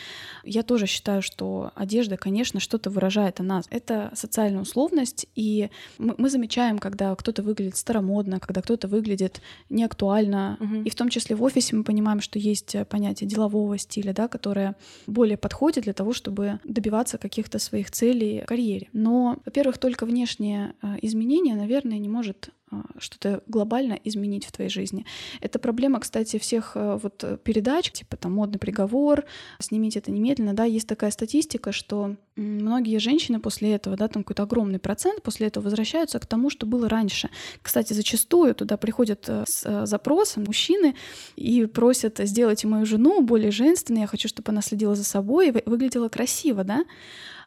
[0.44, 3.66] Я тоже считаю, что одежда, конечно, что-то выражает о нас.
[3.70, 10.56] Это социальная условность, и мы, мы замечаем, когда кто-то выглядит старомодно, когда кто-то выглядит неактуально.
[10.60, 10.82] Угу.
[10.84, 14.76] И в том числе в офисе мы понимаем, что есть понятие делового стиля, да, которое
[15.06, 18.88] более подходит для того, чтобы добиваться каких-то своих целей в карьере.
[18.92, 22.50] Но, во-первых, только внешнее э, изменение, наверное, не может
[22.98, 25.06] что-то глобально изменить в твоей жизни.
[25.40, 29.24] Это проблема, кстати, всех э, вот э, передач, типа там модный приговор,
[29.58, 34.44] снимите это немедленно, да, есть такая статистика, что многие женщины после этого, да, там какой-то
[34.44, 37.30] огромный процент после этого возвращаются к тому, что было раньше.
[37.62, 40.94] Кстати, зачастую туда приходят э, с запросом мужчины
[41.36, 45.62] и просят сделать мою жену более женственной, я хочу, чтобы она следила за собой и
[45.66, 46.84] выглядела красиво, да,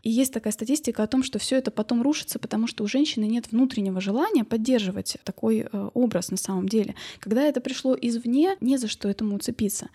[0.03, 3.25] и есть такая статистика о том, что все это потом рушится, потому что у женщины
[3.25, 6.95] нет внутреннего желания поддерживать такой э, образ на самом деле.
[7.19, 9.89] Когда это пришло извне, не за что этому уцепиться.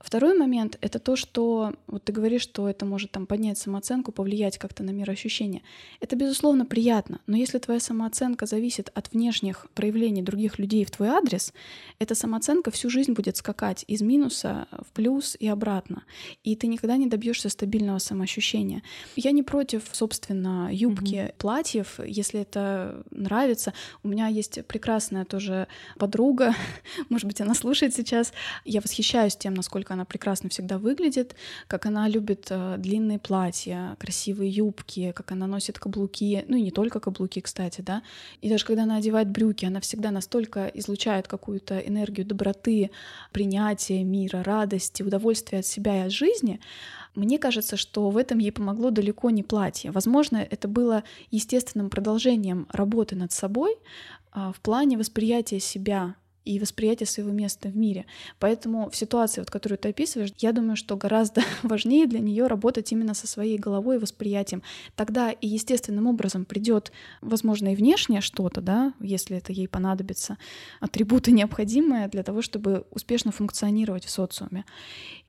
[0.00, 4.56] Второй момент— это то, что вот ты говоришь, что это может там поднять самооценку, повлиять
[4.56, 5.62] как-то на мироощущение.
[6.00, 11.08] Это, безусловно, приятно, но если твоя самооценка зависит от внешних проявлений других людей в твой
[11.08, 11.52] адрес,
[11.98, 16.04] эта самооценка всю жизнь будет скакать из минуса в плюс и обратно,
[16.44, 18.82] и ты никогда не добьешься стабильного самоощущения.
[19.16, 21.34] Я не против, собственно, юбки, mm-hmm.
[21.36, 23.74] платьев, если это нравится.
[24.02, 26.54] У меня есть прекрасная тоже подруга,
[27.10, 28.32] может быть, она слушает сейчас.
[28.64, 31.34] Я восхищаюсь тем, насколько она прекрасно всегда выглядит,
[31.66, 36.70] как она любит э, длинные платья, красивые юбки, как она носит каблуки, ну и не
[36.70, 38.02] только каблуки, кстати, да.
[38.40, 42.90] И даже когда она одевает брюки, она всегда настолько излучает какую-то энергию доброты,
[43.32, 46.60] принятия мира, радости, удовольствия от себя и от жизни.
[47.14, 49.90] Мне кажется, что в этом ей помогло далеко не платье.
[49.90, 53.76] Возможно, это было естественным продолжением работы над собой
[54.32, 58.06] а, в плане восприятия себя и восприятие своего места в мире.
[58.38, 62.90] Поэтому в ситуации, вот, которую ты описываешь, я думаю, что гораздо важнее для нее работать
[62.92, 64.62] именно со своей головой и восприятием.
[64.96, 70.38] Тогда и естественным образом придет, возможно, и внешнее что-то, да, если это ей понадобится,
[70.80, 74.64] атрибуты необходимые для того, чтобы успешно функционировать в социуме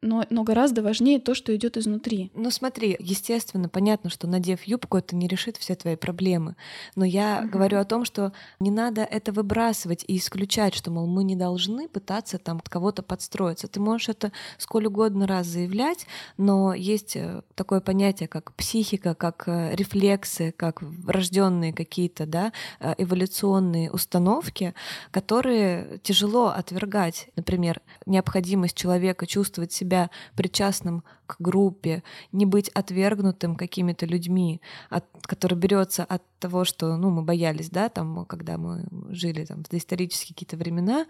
[0.02, 2.32] но, но гораздо важнее то, что идет изнутри.
[2.34, 6.56] Ну смотри, естественно, понятно, что надев юбку, это не решит все твои проблемы.
[6.96, 7.50] Но я mm-hmm.
[7.50, 11.88] говорю о том, что не надо это выбрасывать и исключать, что, мол, мы не должны
[11.88, 13.68] пытаться там кого-то подстроиться.
[13.68, 19.48] Ты можешь это сколь угодно раз заявлять, но есть э, такое понятие, как психика, как
[19.48, 24.74] э, рефлексы, как врожденные какие-то да, э, эволюционные установки,
[25.12, 27.30] которые тяжело отвергать.
[27.36, 35.58] Например, необходимость человека чувствовать себя причастным к группе, не быть отвергнутым какими-то людьми, от, который
[35.58, 40.36] берется от того, что ну, мы боялись, да, там, когда мы жили там, в доисторические
[40.36, 41.06] какие-то времена, времена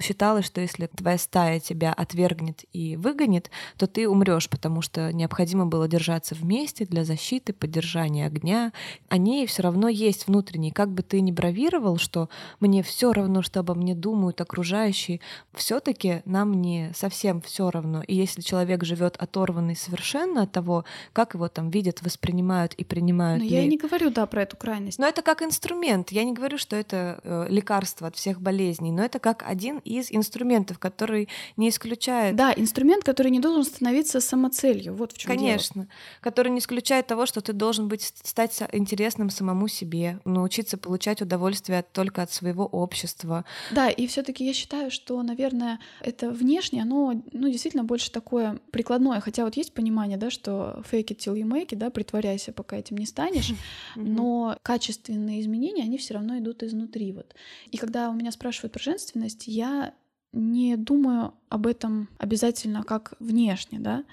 [0.00, 5.66] считалось, что если твоя стая тебя отвергнет и выгонит, то ты умрешь, потому что необходимо
[5.66, 8.72] было держаться вместе для защиты, поддержания огня.
[9.08, 10.72] Они все равно есть внутренние.
[10.72, 12.28] Как бы ты ни бравировал, что
[12.60, 15.20] мне все равно, что обо мне думают окружающие,
[15.54, 18.02] все-таки нам не совсем все равно.
[18.02, 23.42] И если человек живет оторванный совершенно от того, как его там видят, воспринимают и принимают.
[23.42, 23.54] Но ли...
[23.54, 24.98] я не говорю, да, про эту крайность.
[24.98, 26.10] Но это как инструмент.
[26.12, 30.12] Я не говорю, что это э, лекарство от всех болезней, но это как один из
[30.12, 32.36] инструментов, который не исключает.
[32.36, 34.94] Да, инструмент, который не должен становиться самоцелью.
[34.94, 35.92] Вот в чем Конечно, дело.
[36.20, 41.82] который не исключает того, что ты должен быть стать интересным самому себе, научиться получать удовольствие
[41.90, 43.46] только от своего общества.
[43.70, 49.20] Да, и все-таки я считаю, что, наверное, это внешнее, оно, ну, действительно больше такое прикладное.
[49.20, 52.76] Хотя вот есть понимание, да, что fake it till you make it, да, притворяйся, пока
[52.76, 53.54] этим не станешь,
[53.96, 57.12] но качественные изменения, они все равно идут изнутри.
[57.12, 57.34] Вот.
[57.70, 59.13] И когда у меня спрашивают про женственность,
[59.46, 59.94] я
[60.34, 64.04] не думаю об этом обязательно как внешне, да.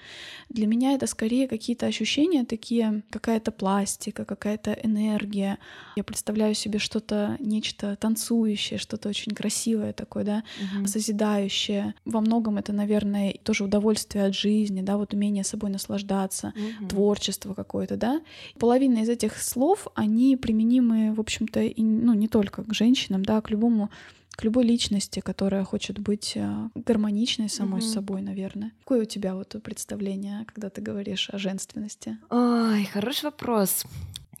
[0.48, 5.58] Для меня это скорее какие-то ощущения такие, какая-то пластика, какая-то энергия.
[5.96, 10.44] Я представляю себе что-то, нечто танцующее, что-то очень красивое такое, да,
[10.76, 10.86] угу.
[10.86, 11.94] созидающее.
[12.04, 16.88] Во многом это, наверное, тоже удовольствие от жизни, да, вот умение собой наслаждаться, угу.
[16.88, 18.20] творчество какое-то, да.
[18.60, 23.38] Половина из этих слов, они применимы, в общем-то, и, ну, не только к женщинам, да,
[23.38, 23.90] а к любому
[24.32, 27.84] к любой личности, которая хочет быть э, гармоничной самой mm-hmm.
[27.84, 28.72] с собой, наверное.
[28.80, 32.18] Какое у тебя вот представление, когда ты говоришь о женственности?
[32.30, 33.84] Ой, хороший вопрос.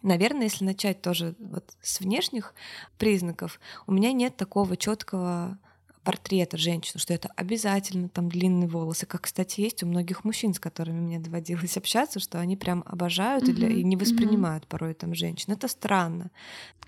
[0.02, 2.54] Наверное, если начать тоже вот с внешних
[2.98, 5.58] признаков, у меня нет такого четкого
[6.02, 10.58] портрета женщины, что это обязательно там длинные волосы, как, кстати, есть у многих мужчин, с
[10.58, 13.50] которыми мне доводилось общаться, что они прям обожают mm-hmm.
[13.50, 14.68] и, для, и не воспринимают mm-hmm.
[14.68, 15.52] порой там женщин.
[15.52, 16.30] Это странно.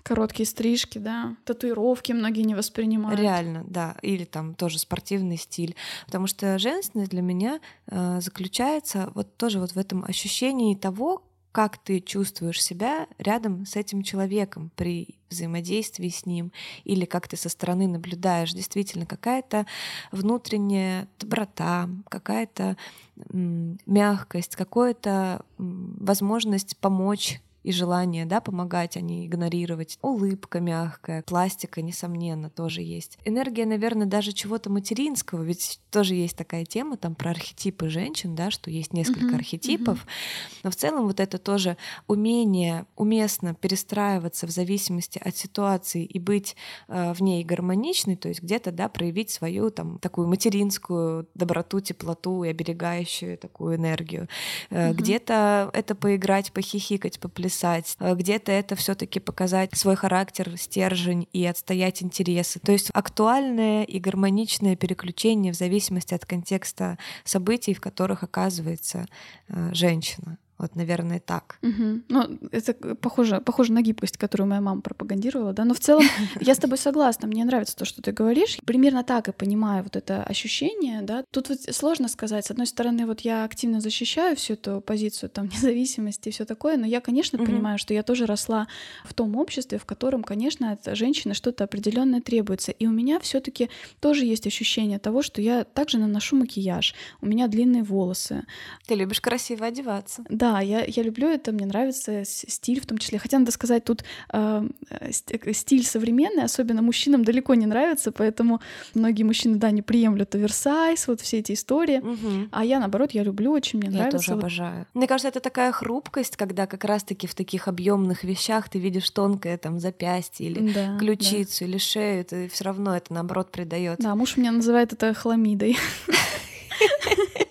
[0.03, 3.19] Короткие стрижки, да, татуировки многие не воспринимают.
[3.19, 5.75] Реально, да, или там тоже спортивный стиль,
[6.05, 11.23] потому что женственность для меня э, заключается вот тоже вот в этом ощущении того,
[11.55, 16.51] как ты чувствуешь себя рядом с этим человеком при взаимодействии с ним,
[16.83, 19.65] или как ты со стороны наблюдаешь, действительно какая-то
[20.11, 22.75] внутренняя доброта, какая-то
[23.15, 29.97] мягкость, какая-то возможность помочь и желание, да, помогать, а не игнорировать.
[30.03, 33.17] Улыбка мягкая, пластика, несомненно, тоже есть.
[33.25, 38.51] Энергия, наверное, даже чего-то материнского, ведь тоже есть такая тема там про архетипы женщин, да,
[38.51, 40.59] что есть несколько uh-huh, архетипов, uh-huh.
[40.65, 41.75] но в целом вот это тоже
[42.05, 46.55] умение уместно перестраиваться в зависимости от ситуации и быть
[46.87, 52.43] э, в ней гармоничной, то есть где-то, да, проявить свою там такую материнскую доброту, теплоту
[52.43, 54.27] и оберегающую такую энергию.
[54.69, 54.93] Э, uh-huh.
[54.93, 61.45] Где-то это поиграть, похихикать, поплясать, написать, э, где-то это все-таки показать свой характер, стержень и
[61.45, 62.59] отстоять интересы.
[62.59, 69.05] То есть актуальное и гармоничное переключение в зависимости от контекста событий, в которых оказывается
[69.47, 70.37] э, женщина.
[70.57, 71.59] Вот, наверное, так.
[71.63, 72.01] Угу.
[72.07, 75.65] Ну, это похоже, похоже на гибкость, которую моя мама пропагандировала, да.
[75.65, 76.03] Но в целом
[76.39, 77.27] я с тобой согласна.
[77.27, 78.57] Мне нравится то, что ты говоришь.
[78.65, 81.25] Примерно так и понимаю вот это ощущение, да.
[81.31, 82.45] Тут вот сложно сказать.
[82.45, 86.77] С одной стороны, вот я активно защищаю всю эту позицию там независимости и все такое,
[86.77, 87.45] но я, конечно, угу.
[87.45, 88.67] понимаю, что я тоже росла
[89.03, 92.71] в том обществе, в котором, конечно, от женщины что-то определенное требуется.
[92.71, 97.47] И у меня все-таки тоже есть ощущение того, что я также наношу макияж, у меня
[97.47, 98.45] длинные волосы.
[98.87, 100.23] Ты любишь красиво одеваться.
[100.29, 103.17] Да, да, я, я люблю это, мне нравится стиль в том числе.
[103.17, 104.67] Хотя, надо сказать, тут э,
[105.09, 108.61] стиль современный, особенно мужчинам далеко не нравится, поэтому
[108.93, 111.97] многие мужчины, да, не приемлют оверсайз, вот все эти истории.
[111.97, 112.49] Угу.
[112.51, 114.17] А я, наоборот, я люблю очень, мне я нравится.
[114.17, 114.39] Я тоже вот...
[114.39, 114.85] обожаю.
[114.93, 119.57] Мне кажется, это такая хрупкость, когда как раз-таки в таких объемных вещах ты видишь тонкое
[119.57, 121.65] там запястье или да, ключицу да.
[121.65, 123.97] или шею, ты все равно это наоборот придает.
[123.99, 125.77] Да, муж меня называет это хламидой.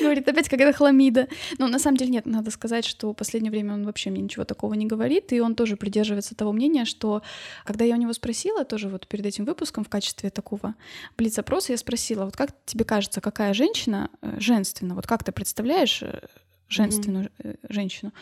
[0.00, 1.28] Говорит, опять какая-то хламида.
[1.58, 4.44] Но на самом деле нет, надо сказать, что в последнее время он вообще мне ничего
[4.44, 7.22] такого не говорит, и он тоже придерживается того мнения, что
[7.64, 10.74] когда я у него спросила, тоже вот перед этим выпуском в качестве такого
[11.16, 14.94] блиц-опроса, я спросила, вот как тебе кажется, какая женщина э, женственна?
[14.94, 16.20] Вот как ты представляешь э,
[16.68, 17.58] женственную mm-hmm.
[17.68, 18.12] женщину?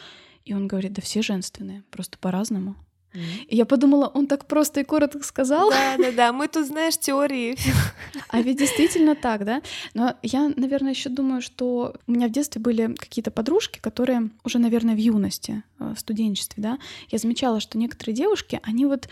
[0.45, 2.77] И он говорит, да все женственные, просто по-разному.
[3.15, 5.71] И я подумала, он так просто и коротко сказал.
[5.71, 6.33] Да, да, да.
[6.33, 7.57] Мы тут, знаешь, теории.
[8.29, 9.63] А ведь действительно так, да?
[9.95, 14.59] Но я, наверное, еще думаю, что у меня в детстве были какие-то подружки, которые уже,
[14.59, 16.79] наверное, в юности, э, в студенчестве, да,
[17.11, 19.09] я замечала, что некоторые девушки, они вот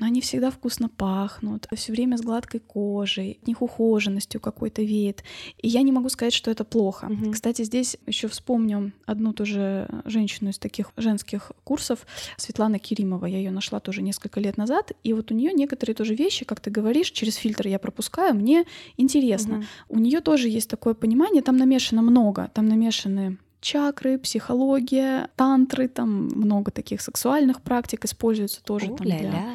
[0.00, 5.22] они всегда вкусно пахнут, все время с гладкой кожей, от них ухоженностью какой-то веет.
[5.58, 7.06] И я не могу сказать, что это плохо.
[7.06, 7.32] Угу.
[7.32, 13.26] Кстати, здесь еще вспомню одну тоже женщину из таких женских курсов, Светлана Керимова.
[13.26, 14.92] Я ее нашла тоже несколько лет назад.
[15.02, 18.64] И вот у нее некоторые тоже вещи, как ты говоришь, через фильтр я пропускаю, мне
[18.96, 19.58] интересно.
[19.58, 19.64] Угу.
[19.96, 26.28] У нее тоже есть такое понимание, там намешано много, там намешаны чакры, психология, тантры, там
[26.28, 29.54] много таких сексуальных практик используется тоже там для...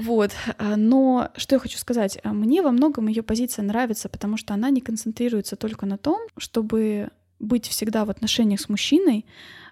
[0.00, 4.36] Вот, а, но что я хочу сказать, а, мне во многом ее позиция нравится, потому
[4.36, 9.24] что она не концентрируется только на том, чтобы быть всегда в отношениях с мужчиной,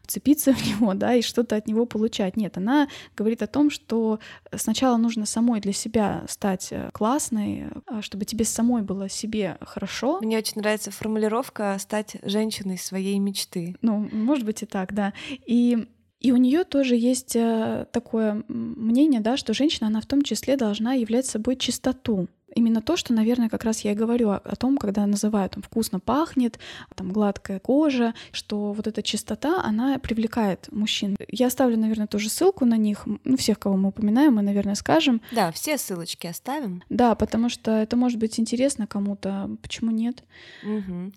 [0.03, 2.37] вцепиться в него, да, и что-то от него получать.
[2.37, 4.19] Нет, она говорит о том, что
[4.55, 10.21] сначала нужно самой для себя стать э, классной, а, чтобы тебе самой было себе хорошо.
[10.21, 13.77] Мне очень нравится формулировка «стать женщиной своей мечты».
[13.83, 15.13] Ну, может быть и так, да.
[15.47, 15.87] И
[16.23, 20.57] и у нее тоже есть э, такое мнение, да, что женщина, она в том числе
[20.57, 24.57] должна являть собой чистоту именно то, что, наверное, как раз я и говорю о, о
[24.57, 26.59] том, когда называют там вкусно пахнет,
[26.95, 31.17] там гладкая кожа, что вот эта чистота, она привлекает мужчин.
[31.29, 35.21] Я оставлю, наверное, тоже ссылку на них, ну, всех, кого мы упоминаем, мы, наверное, скажем.
[35.33, 36.83] Да, все ссылочки оставим.
[36.89, 40.23] Да, потому что это может быть интересно кому-то, почему нет?
[40.63, 41.13] Угу.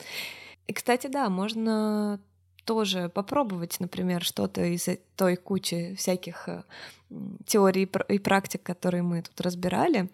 [0.67, 2.19] И, кстати, да, можно
[2.65, 6.63] тоже попробовать, например, что-то из той кучи всяких э,
[7.45, 10.09] теорий и практик, которые мы тут разбирали.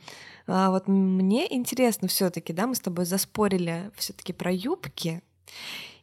[0.47, 5.21] А вот мне интересно все-таки, да, мы с тобой заспорили все-таки про юбки.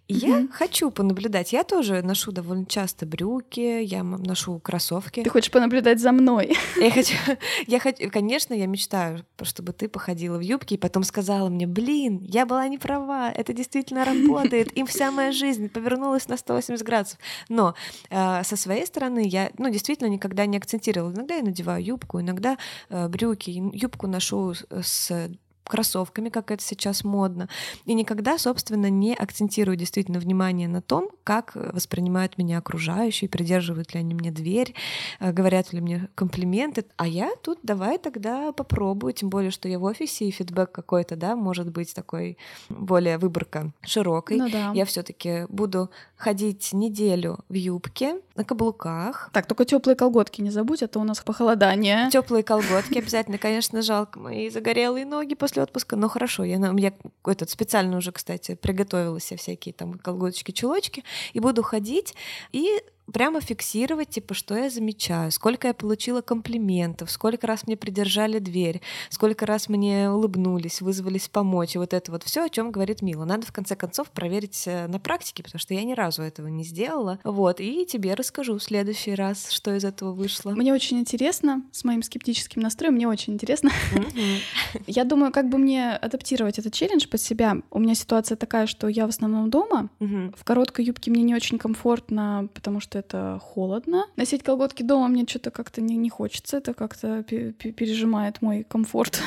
[0.08, 0.42] И mm-hmm.
[0.42, 1.52] я хочу понаблюдать.
[1.52, 5.22] Я тоже ношу довольно часто брюки, я ношу кроссовки.
[5.22, 6.56] Ты хочешь понаблюдать за мной?
[6.78, 7.14] Я хочу,
[7.66, 12.20] я хочу, конечно, я мечтаю, чтобы ты походила в юбке и потом сказала мне, блин,
[12.22, 17.18] я была не права, это действительно работает, им вся моя жизнь повернулась на 180 градусов.
[17.48, 17.74] Но
[18.10, 21.12] э, со своей стороны я, ну, действительно никогда не акцентировала.
[21.12, 22.56] Иногда я надеваю юбку, иногда
[22.88, 25.28] э, брюки, юбку ношу с
[25.68, 27.48] кроссовками, как это сейчас модно,
[27.84, 34.00] и никогда, собственно, не акцентирую действительно внимание на том, как воспринимают меня окружающие, придерживают ли
[34.00, 34.74] они мне дверь,
[35.20, 39.78] э, говорят ли мне комплименты, а я тут давай тогда попробую, тем более, что я
[39.78, 42.38] в офисе, и фидбэк какой-то, да, может быть такой
[42.68, 44.38] более выборка широкой.
[44.38, 44.72] Ну, да.
[44.74, 49.30] Я все таки буду ходить неделю в юбке, на каблуках.
[49.32, 52.10] Так, только теплые колготки не забудь, а то у нас похолодание.
[52.10, 56.92] Теплые колготки обязательно, конечно, жалко мои загорелые ноги после отпуска, но хорошо, я, я
[57.24, 62.14] этот специально уже, кстати, приготовила себе всякие там колготочки, чулочки, и буду ходить
[62.52, 68.38] и прямо фиксировать, типа, что я замечаю, сколько я получила комплиментов, сколько раз мне придержали
[68.38, 68.80] дверь,
[69.10, 73.24] сколько раз мне улыбнулись, вызвались помочь, и вот это вот все, о чем говорит Мила.
[73.24, 76.64] Надо в конце концов проверить э, на практике, потому что я ни разу этого не
[76.64, 77.18] сделала.
[77.24, 80.50] Вот, и тебе расскажу в следующий раз, что из этого вышло.
[80.50, 83.70] Мне очень интересно, с моим скептическим настроем, мне очень интересно.
[84.86, 87.56] Я думаю, как бы мне адаптировать этот челлендж под себя.
[87.70, 91.58] У меня ситуация такая, что я в основном дома, в короткой юбке мне не очень
[91.58, 94.06] комфортно, потому что это холодно.
[94.16, 99.20] Носить колготки дома мне что-то как-то не, не хочется, это как-то пережимает мой комфорт.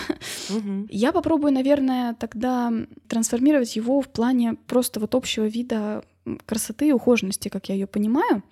[0.49, 0.87] Угу.
[0.89, 2.71] Я попробую, наверное, тогда
[3.07, 6.03] трансформировать его в плане просто вот общего вида
[6.45, 8.43] красоты и ухоженности, как я ее понимаю.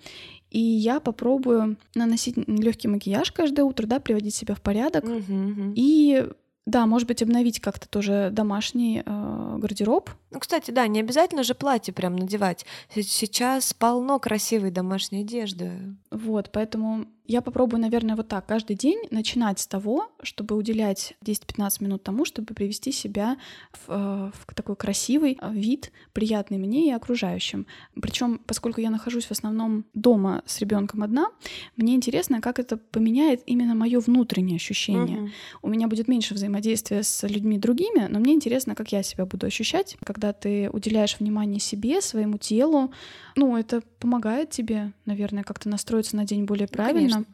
[0.50, 5.04] И я попробую наносить легкий макияж каждое утро, да, приводить себя в порядок.
[5.04, 5.72] Угу, угу.
[5.76, 6.26] И
[6.66, 10.10] да, может быть, обновить как-то тоже домашний э, гардероб.
[10.30, 12.64] Ну, кстати, да, не обязательно же платье прям надевать.
[12.94, 15.96] Сейчас полно красивой домашней одежды.
[16.10, 21.84] Вот, поэтому я попробую, наверное, вот так каждый день начинать с того, чтобы уделять 10-15
[21.84, 23.36] минут тому, чтобы привести себя
[23.70, 27.66] в, э, в такой красивый э, вид, приятный мне и окружающим.
[27.94, 31.28] Причем, поскольку я нахожусь в основном дома с ребенком одна,
[31.76, 35.20] мне интересно, как это поменяет именно мое внутреннее ощущение.
[35.20, 35.30] Угу.
[35.62, 39.46] У меня будет меньше взаимодействия с людьми другими, но мне интересно, как я себя буду
[39.46, 42.92] ощущать, когда ты уделяешь внимание себе, своему телу.
[43.36, 47.10] Ну, это помогает тебе, наверное, как-то настроиться на день более правильно.
[47.10, 47.24] Конечно.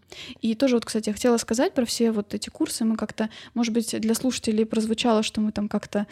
[0.40, 2.84] И тоже вот, кстати, я хотела сказать про все вот эти курсы.
[2.84, 6.06] Мы как-то, может быть, для слушателей прозвучало, что мы там как-то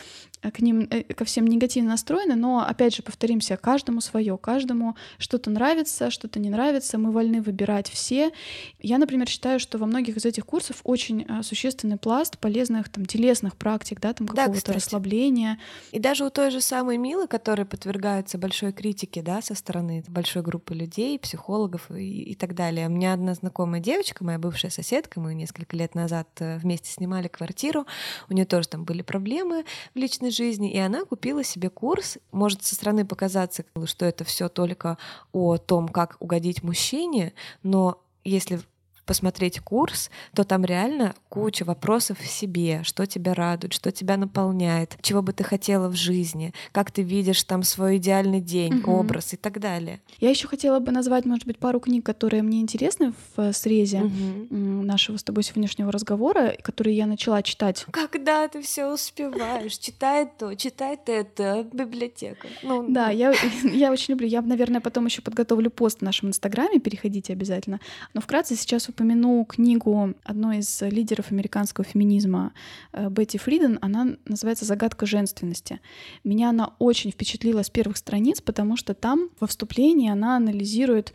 [0.50, 5.50] к ним, э, ко всем негативно настроены, но, опять же, повторимся, каждому свое, каждому что-то
[5.50, 8.32] нравится, что-то не нравится, мы вольны выбирать все.
[8.80, 13.06] Я, например, считаю, что во многих из этих курсов очень э, существенный пласт полезных там
[13.06, 15.58] телесных практик, да, там какого-то да, расслабления.
[15.92, 20.42] И даже у той же самой Милы, которая подвергается большой критике, да, со стороны большой
[20.42, 22.88] группы людей, психологов и, и так далее.
[22.88, 27.28] У меня одна знакомая девочка, моя бывшая соседка, мы несколько лет назад э, вместе снимали
[27.28, 27.86] квартиру,
[28.28, 29.64] у нее тоже там были проблемы
[29.94, 32.18] в личной жизни, и она купила себе курс.
[32.32, 34.98] Может со стороны показаться, что это все только
[35.32, 37.32] о том, как угодить мужчине,
[37.62, 38.60] но если
[39.04, 44.96] посмотреть курс, то там реально куча вопросов в себе, что тебя радует, что тебя наполняет,
[45.02, 48.92] чего бы ты хотела в жизни, как ты видишь там свой идеальный день, угу.
[48.92, 50.00] образ и так далее.
[50.20, 54.46] Я еще хотела бы назвать, может быть, пару книг, которые мне интересны в срезе угу.
[54.50, 57.84] нашего с тобой сегодняшнего разговора, которые я начала читать.
[57.90, 62.48] Когда ты все успеваешь, читай то, читай это, библиотека.
[62.62, 63.32] Ну, да, я,
[63.64, 64.26] я очень люблю.
[64.26, 67.80] Я, наверное, потом еще подготовлю пост в нашем инстаграме, переходите обязательно.
[68.14, 72.52] Но вкратце сейчас упомяну книгу одной из лидеров американского феминизма
[72.92, 73.78] э, Бетти Фриден.
[73.82, 75.80] Она называется «Загадка женственности».
[76.22, 81.12] Меня она очень впечатлила с первых страниц, потому что там во вступлении она анализирует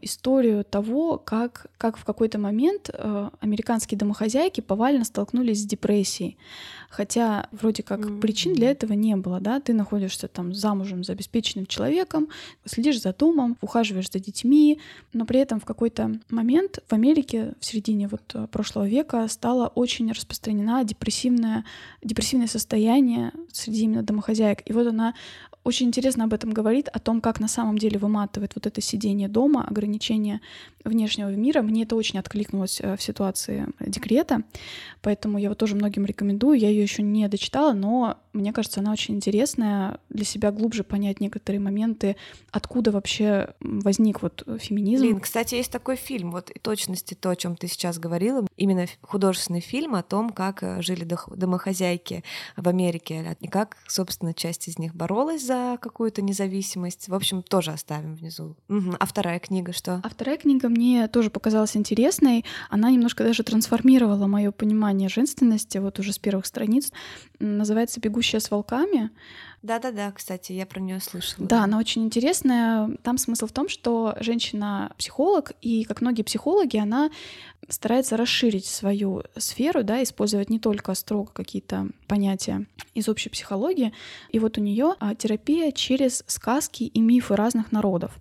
[0.00, 6.36] историю того, как, как в какой-то момент э, американские домохозяйки повально столкнулись с депрессией.
[6.90, 8.20] Хотя вроде как mm-hmm.
[8.20, 12.28] причин для этого не было, да, ты находишься там замужем за обеспеченным человеком,
[12.64, 14.80] следишь за домом, ухаживаешь за детьми,
[15.12, 19.68] но при этом в какой-то момент в Америке в середине вот э, прошлого века стало
[19.68, 21.64] очень распространена депрессивное,
[22.02, 24.62] депрессивное состояние среди именно домохозяек.
[24.66, 25.14] И вот она
[25.66, 29.28] очень интересно об этом говорит, о том, как на самом деле выматывает вот это сидение
[29.28, 29.85] дома, ограничение
[30.84, 31.62] внешнего мира.
[31.62, 34.42] Мне это очень откликнулось э, в ситуации декрета,
[35.02, 36.58] поэтому я вот тоже многим рекомендую.
[36.58, 39.98] Я ее еще не дочитала, но мне кажется, она очень интересная.
[40.08, 42.16] Для себя глубже понять некоторые моменты,
[42.50, 45.04] откуда вообще возник вот феминизм.
[45.04, 48.86] Блин, кстати, есть такой фильм, вот и точности то, о чем ты сейчас говорила, именно
[49.02, 52.22] художественный фильм о том, как э, жили домохозяйки
[52.56, 57.08] в Америке, и как, собственно, часть из них боролась за какую-то независимость.
[57.08, 58.56] В общем, тоже оставим внизу.
[58.68, 58.96] Угу.
[58.98, 60.00] А вторая книга что?
[60.02, 62.44] А вторая книга мне тоже показалась интересной.
[62.70, 66.92] Она немножко даже трансформировала мое понимание женственности, вот уже с первых страниц.
[67.38, 69.10] Называется «Бегущая с волками».
[69.66, 71.48] Да-да-да, кстати, я про нее слышала.
[71.48, 72.88] Да, она очень интересная.
[73.02, 77.10] Там смысл в том, что женщина психолог, и как многие психологи, она
[77.68, 83.92] старается расширить свою сферу, да, использовать не только строго какие-то понятия из общей психологии.
[84.30, 88.12] И вот у нее а, терапия через сказки и мифы разных народов,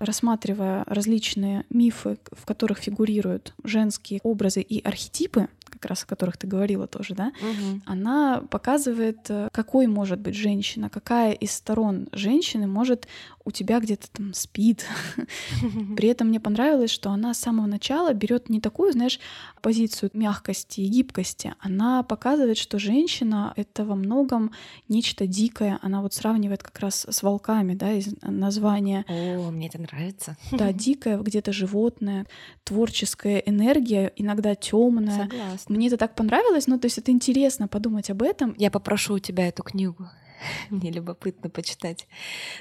[0.00, 5.48] рассматривая различные мифы, в которых фигурируют женские образы и архетипы,
[5.78, 7.80] как раз о которых ты говорила тоже, да, угу.
[7.86, 13.06] она показывает, э, какой может быть женщина, какая из сторон женщины может
[13.48, 14.84] у тебя где-то там спит.
[15.96, 19.18] При этом мне понравилось, что она с самого начала берет не такую, знаешь,
[19.62, 21.54] позицию мягкости и гибкости.
[21.60, 24.52] Она показывает, что женщина— это во многом
[24.86, 25.78] нечто дикое.
[25.80, 29.06] Она вот сравнивает как раз с волками, да, из названия.
[29.08, 30.36] О, мне это нравится.
[30.52, 32.26] Да, дикое, где-то животное,
[32.64, 35.22] творческая энергия, иногда темная.
[35.22, 35.74] Согласна.
[35.74, 38.54] Мне это так понравилось, ну, то есть это интересно подумать об этом.
[38.58, 40.06] Я попрошу у тебя эту книгу.
[40.70, 42.06] Мне любопытно почитать.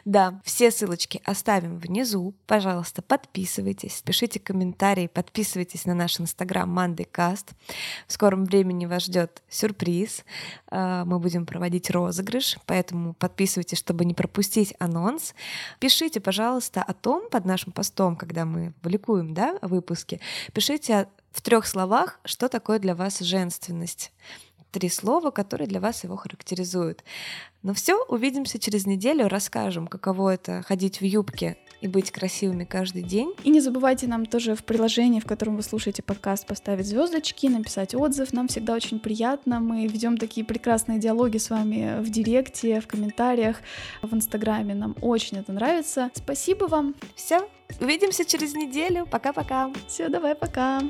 [0.05, 2.33] Да, все ссылочки оставим внизу.
[2.45, 7.51] Пожалуйста, подписывайтесь, пишите комментарии, подписывайтесь на наш инстаграм MondayCast.
[8.07, 10.23] В скором времени вас ждет сюрприз.
[10.69, 15.33] А, мы будем проводить розыгрыш, поэтому подписывайтесь, чтобы не пропустить анонс.
[15.79, 20.19] Пишите, пожалуйста, о том под нашим постом, когда мы публикуем да, выпуски.
[20.53, 24.11] Пишите в трех словах, что такое для вас женственность
[24.77, 27.03] три слова, которые для вас его характеризуют.
[27.63, 33.01] Ну все, увидимся через неделю, расскажем, каково это ходить в юбке и быть красивыми каждый
[33.01, 33.33] день.
[33.43, 37.95] И не забывайте нам тоже в приложении, в котором вы слушаете подкаст, поставить звездочки, написать
[37.95, 38.33] отзыв.
[38.33, 39.59] Нам всегда очень приятно.
[39.59, 43.57] Мы ведем такие прекрасные диалоги с вами в директе, в комментариях,
[44.03, 44.75] в инстаграме.
[44.75, 46.11] Нам очень это нравится.
[46.13, 46.93] Спасибо вам.
[47.15, 47.49] Все,
[47.81, 49.07] увидимся через неделю.
[49.09, 49.71] Пока-пока.
[49.87, 50.83] Все, давай, пока.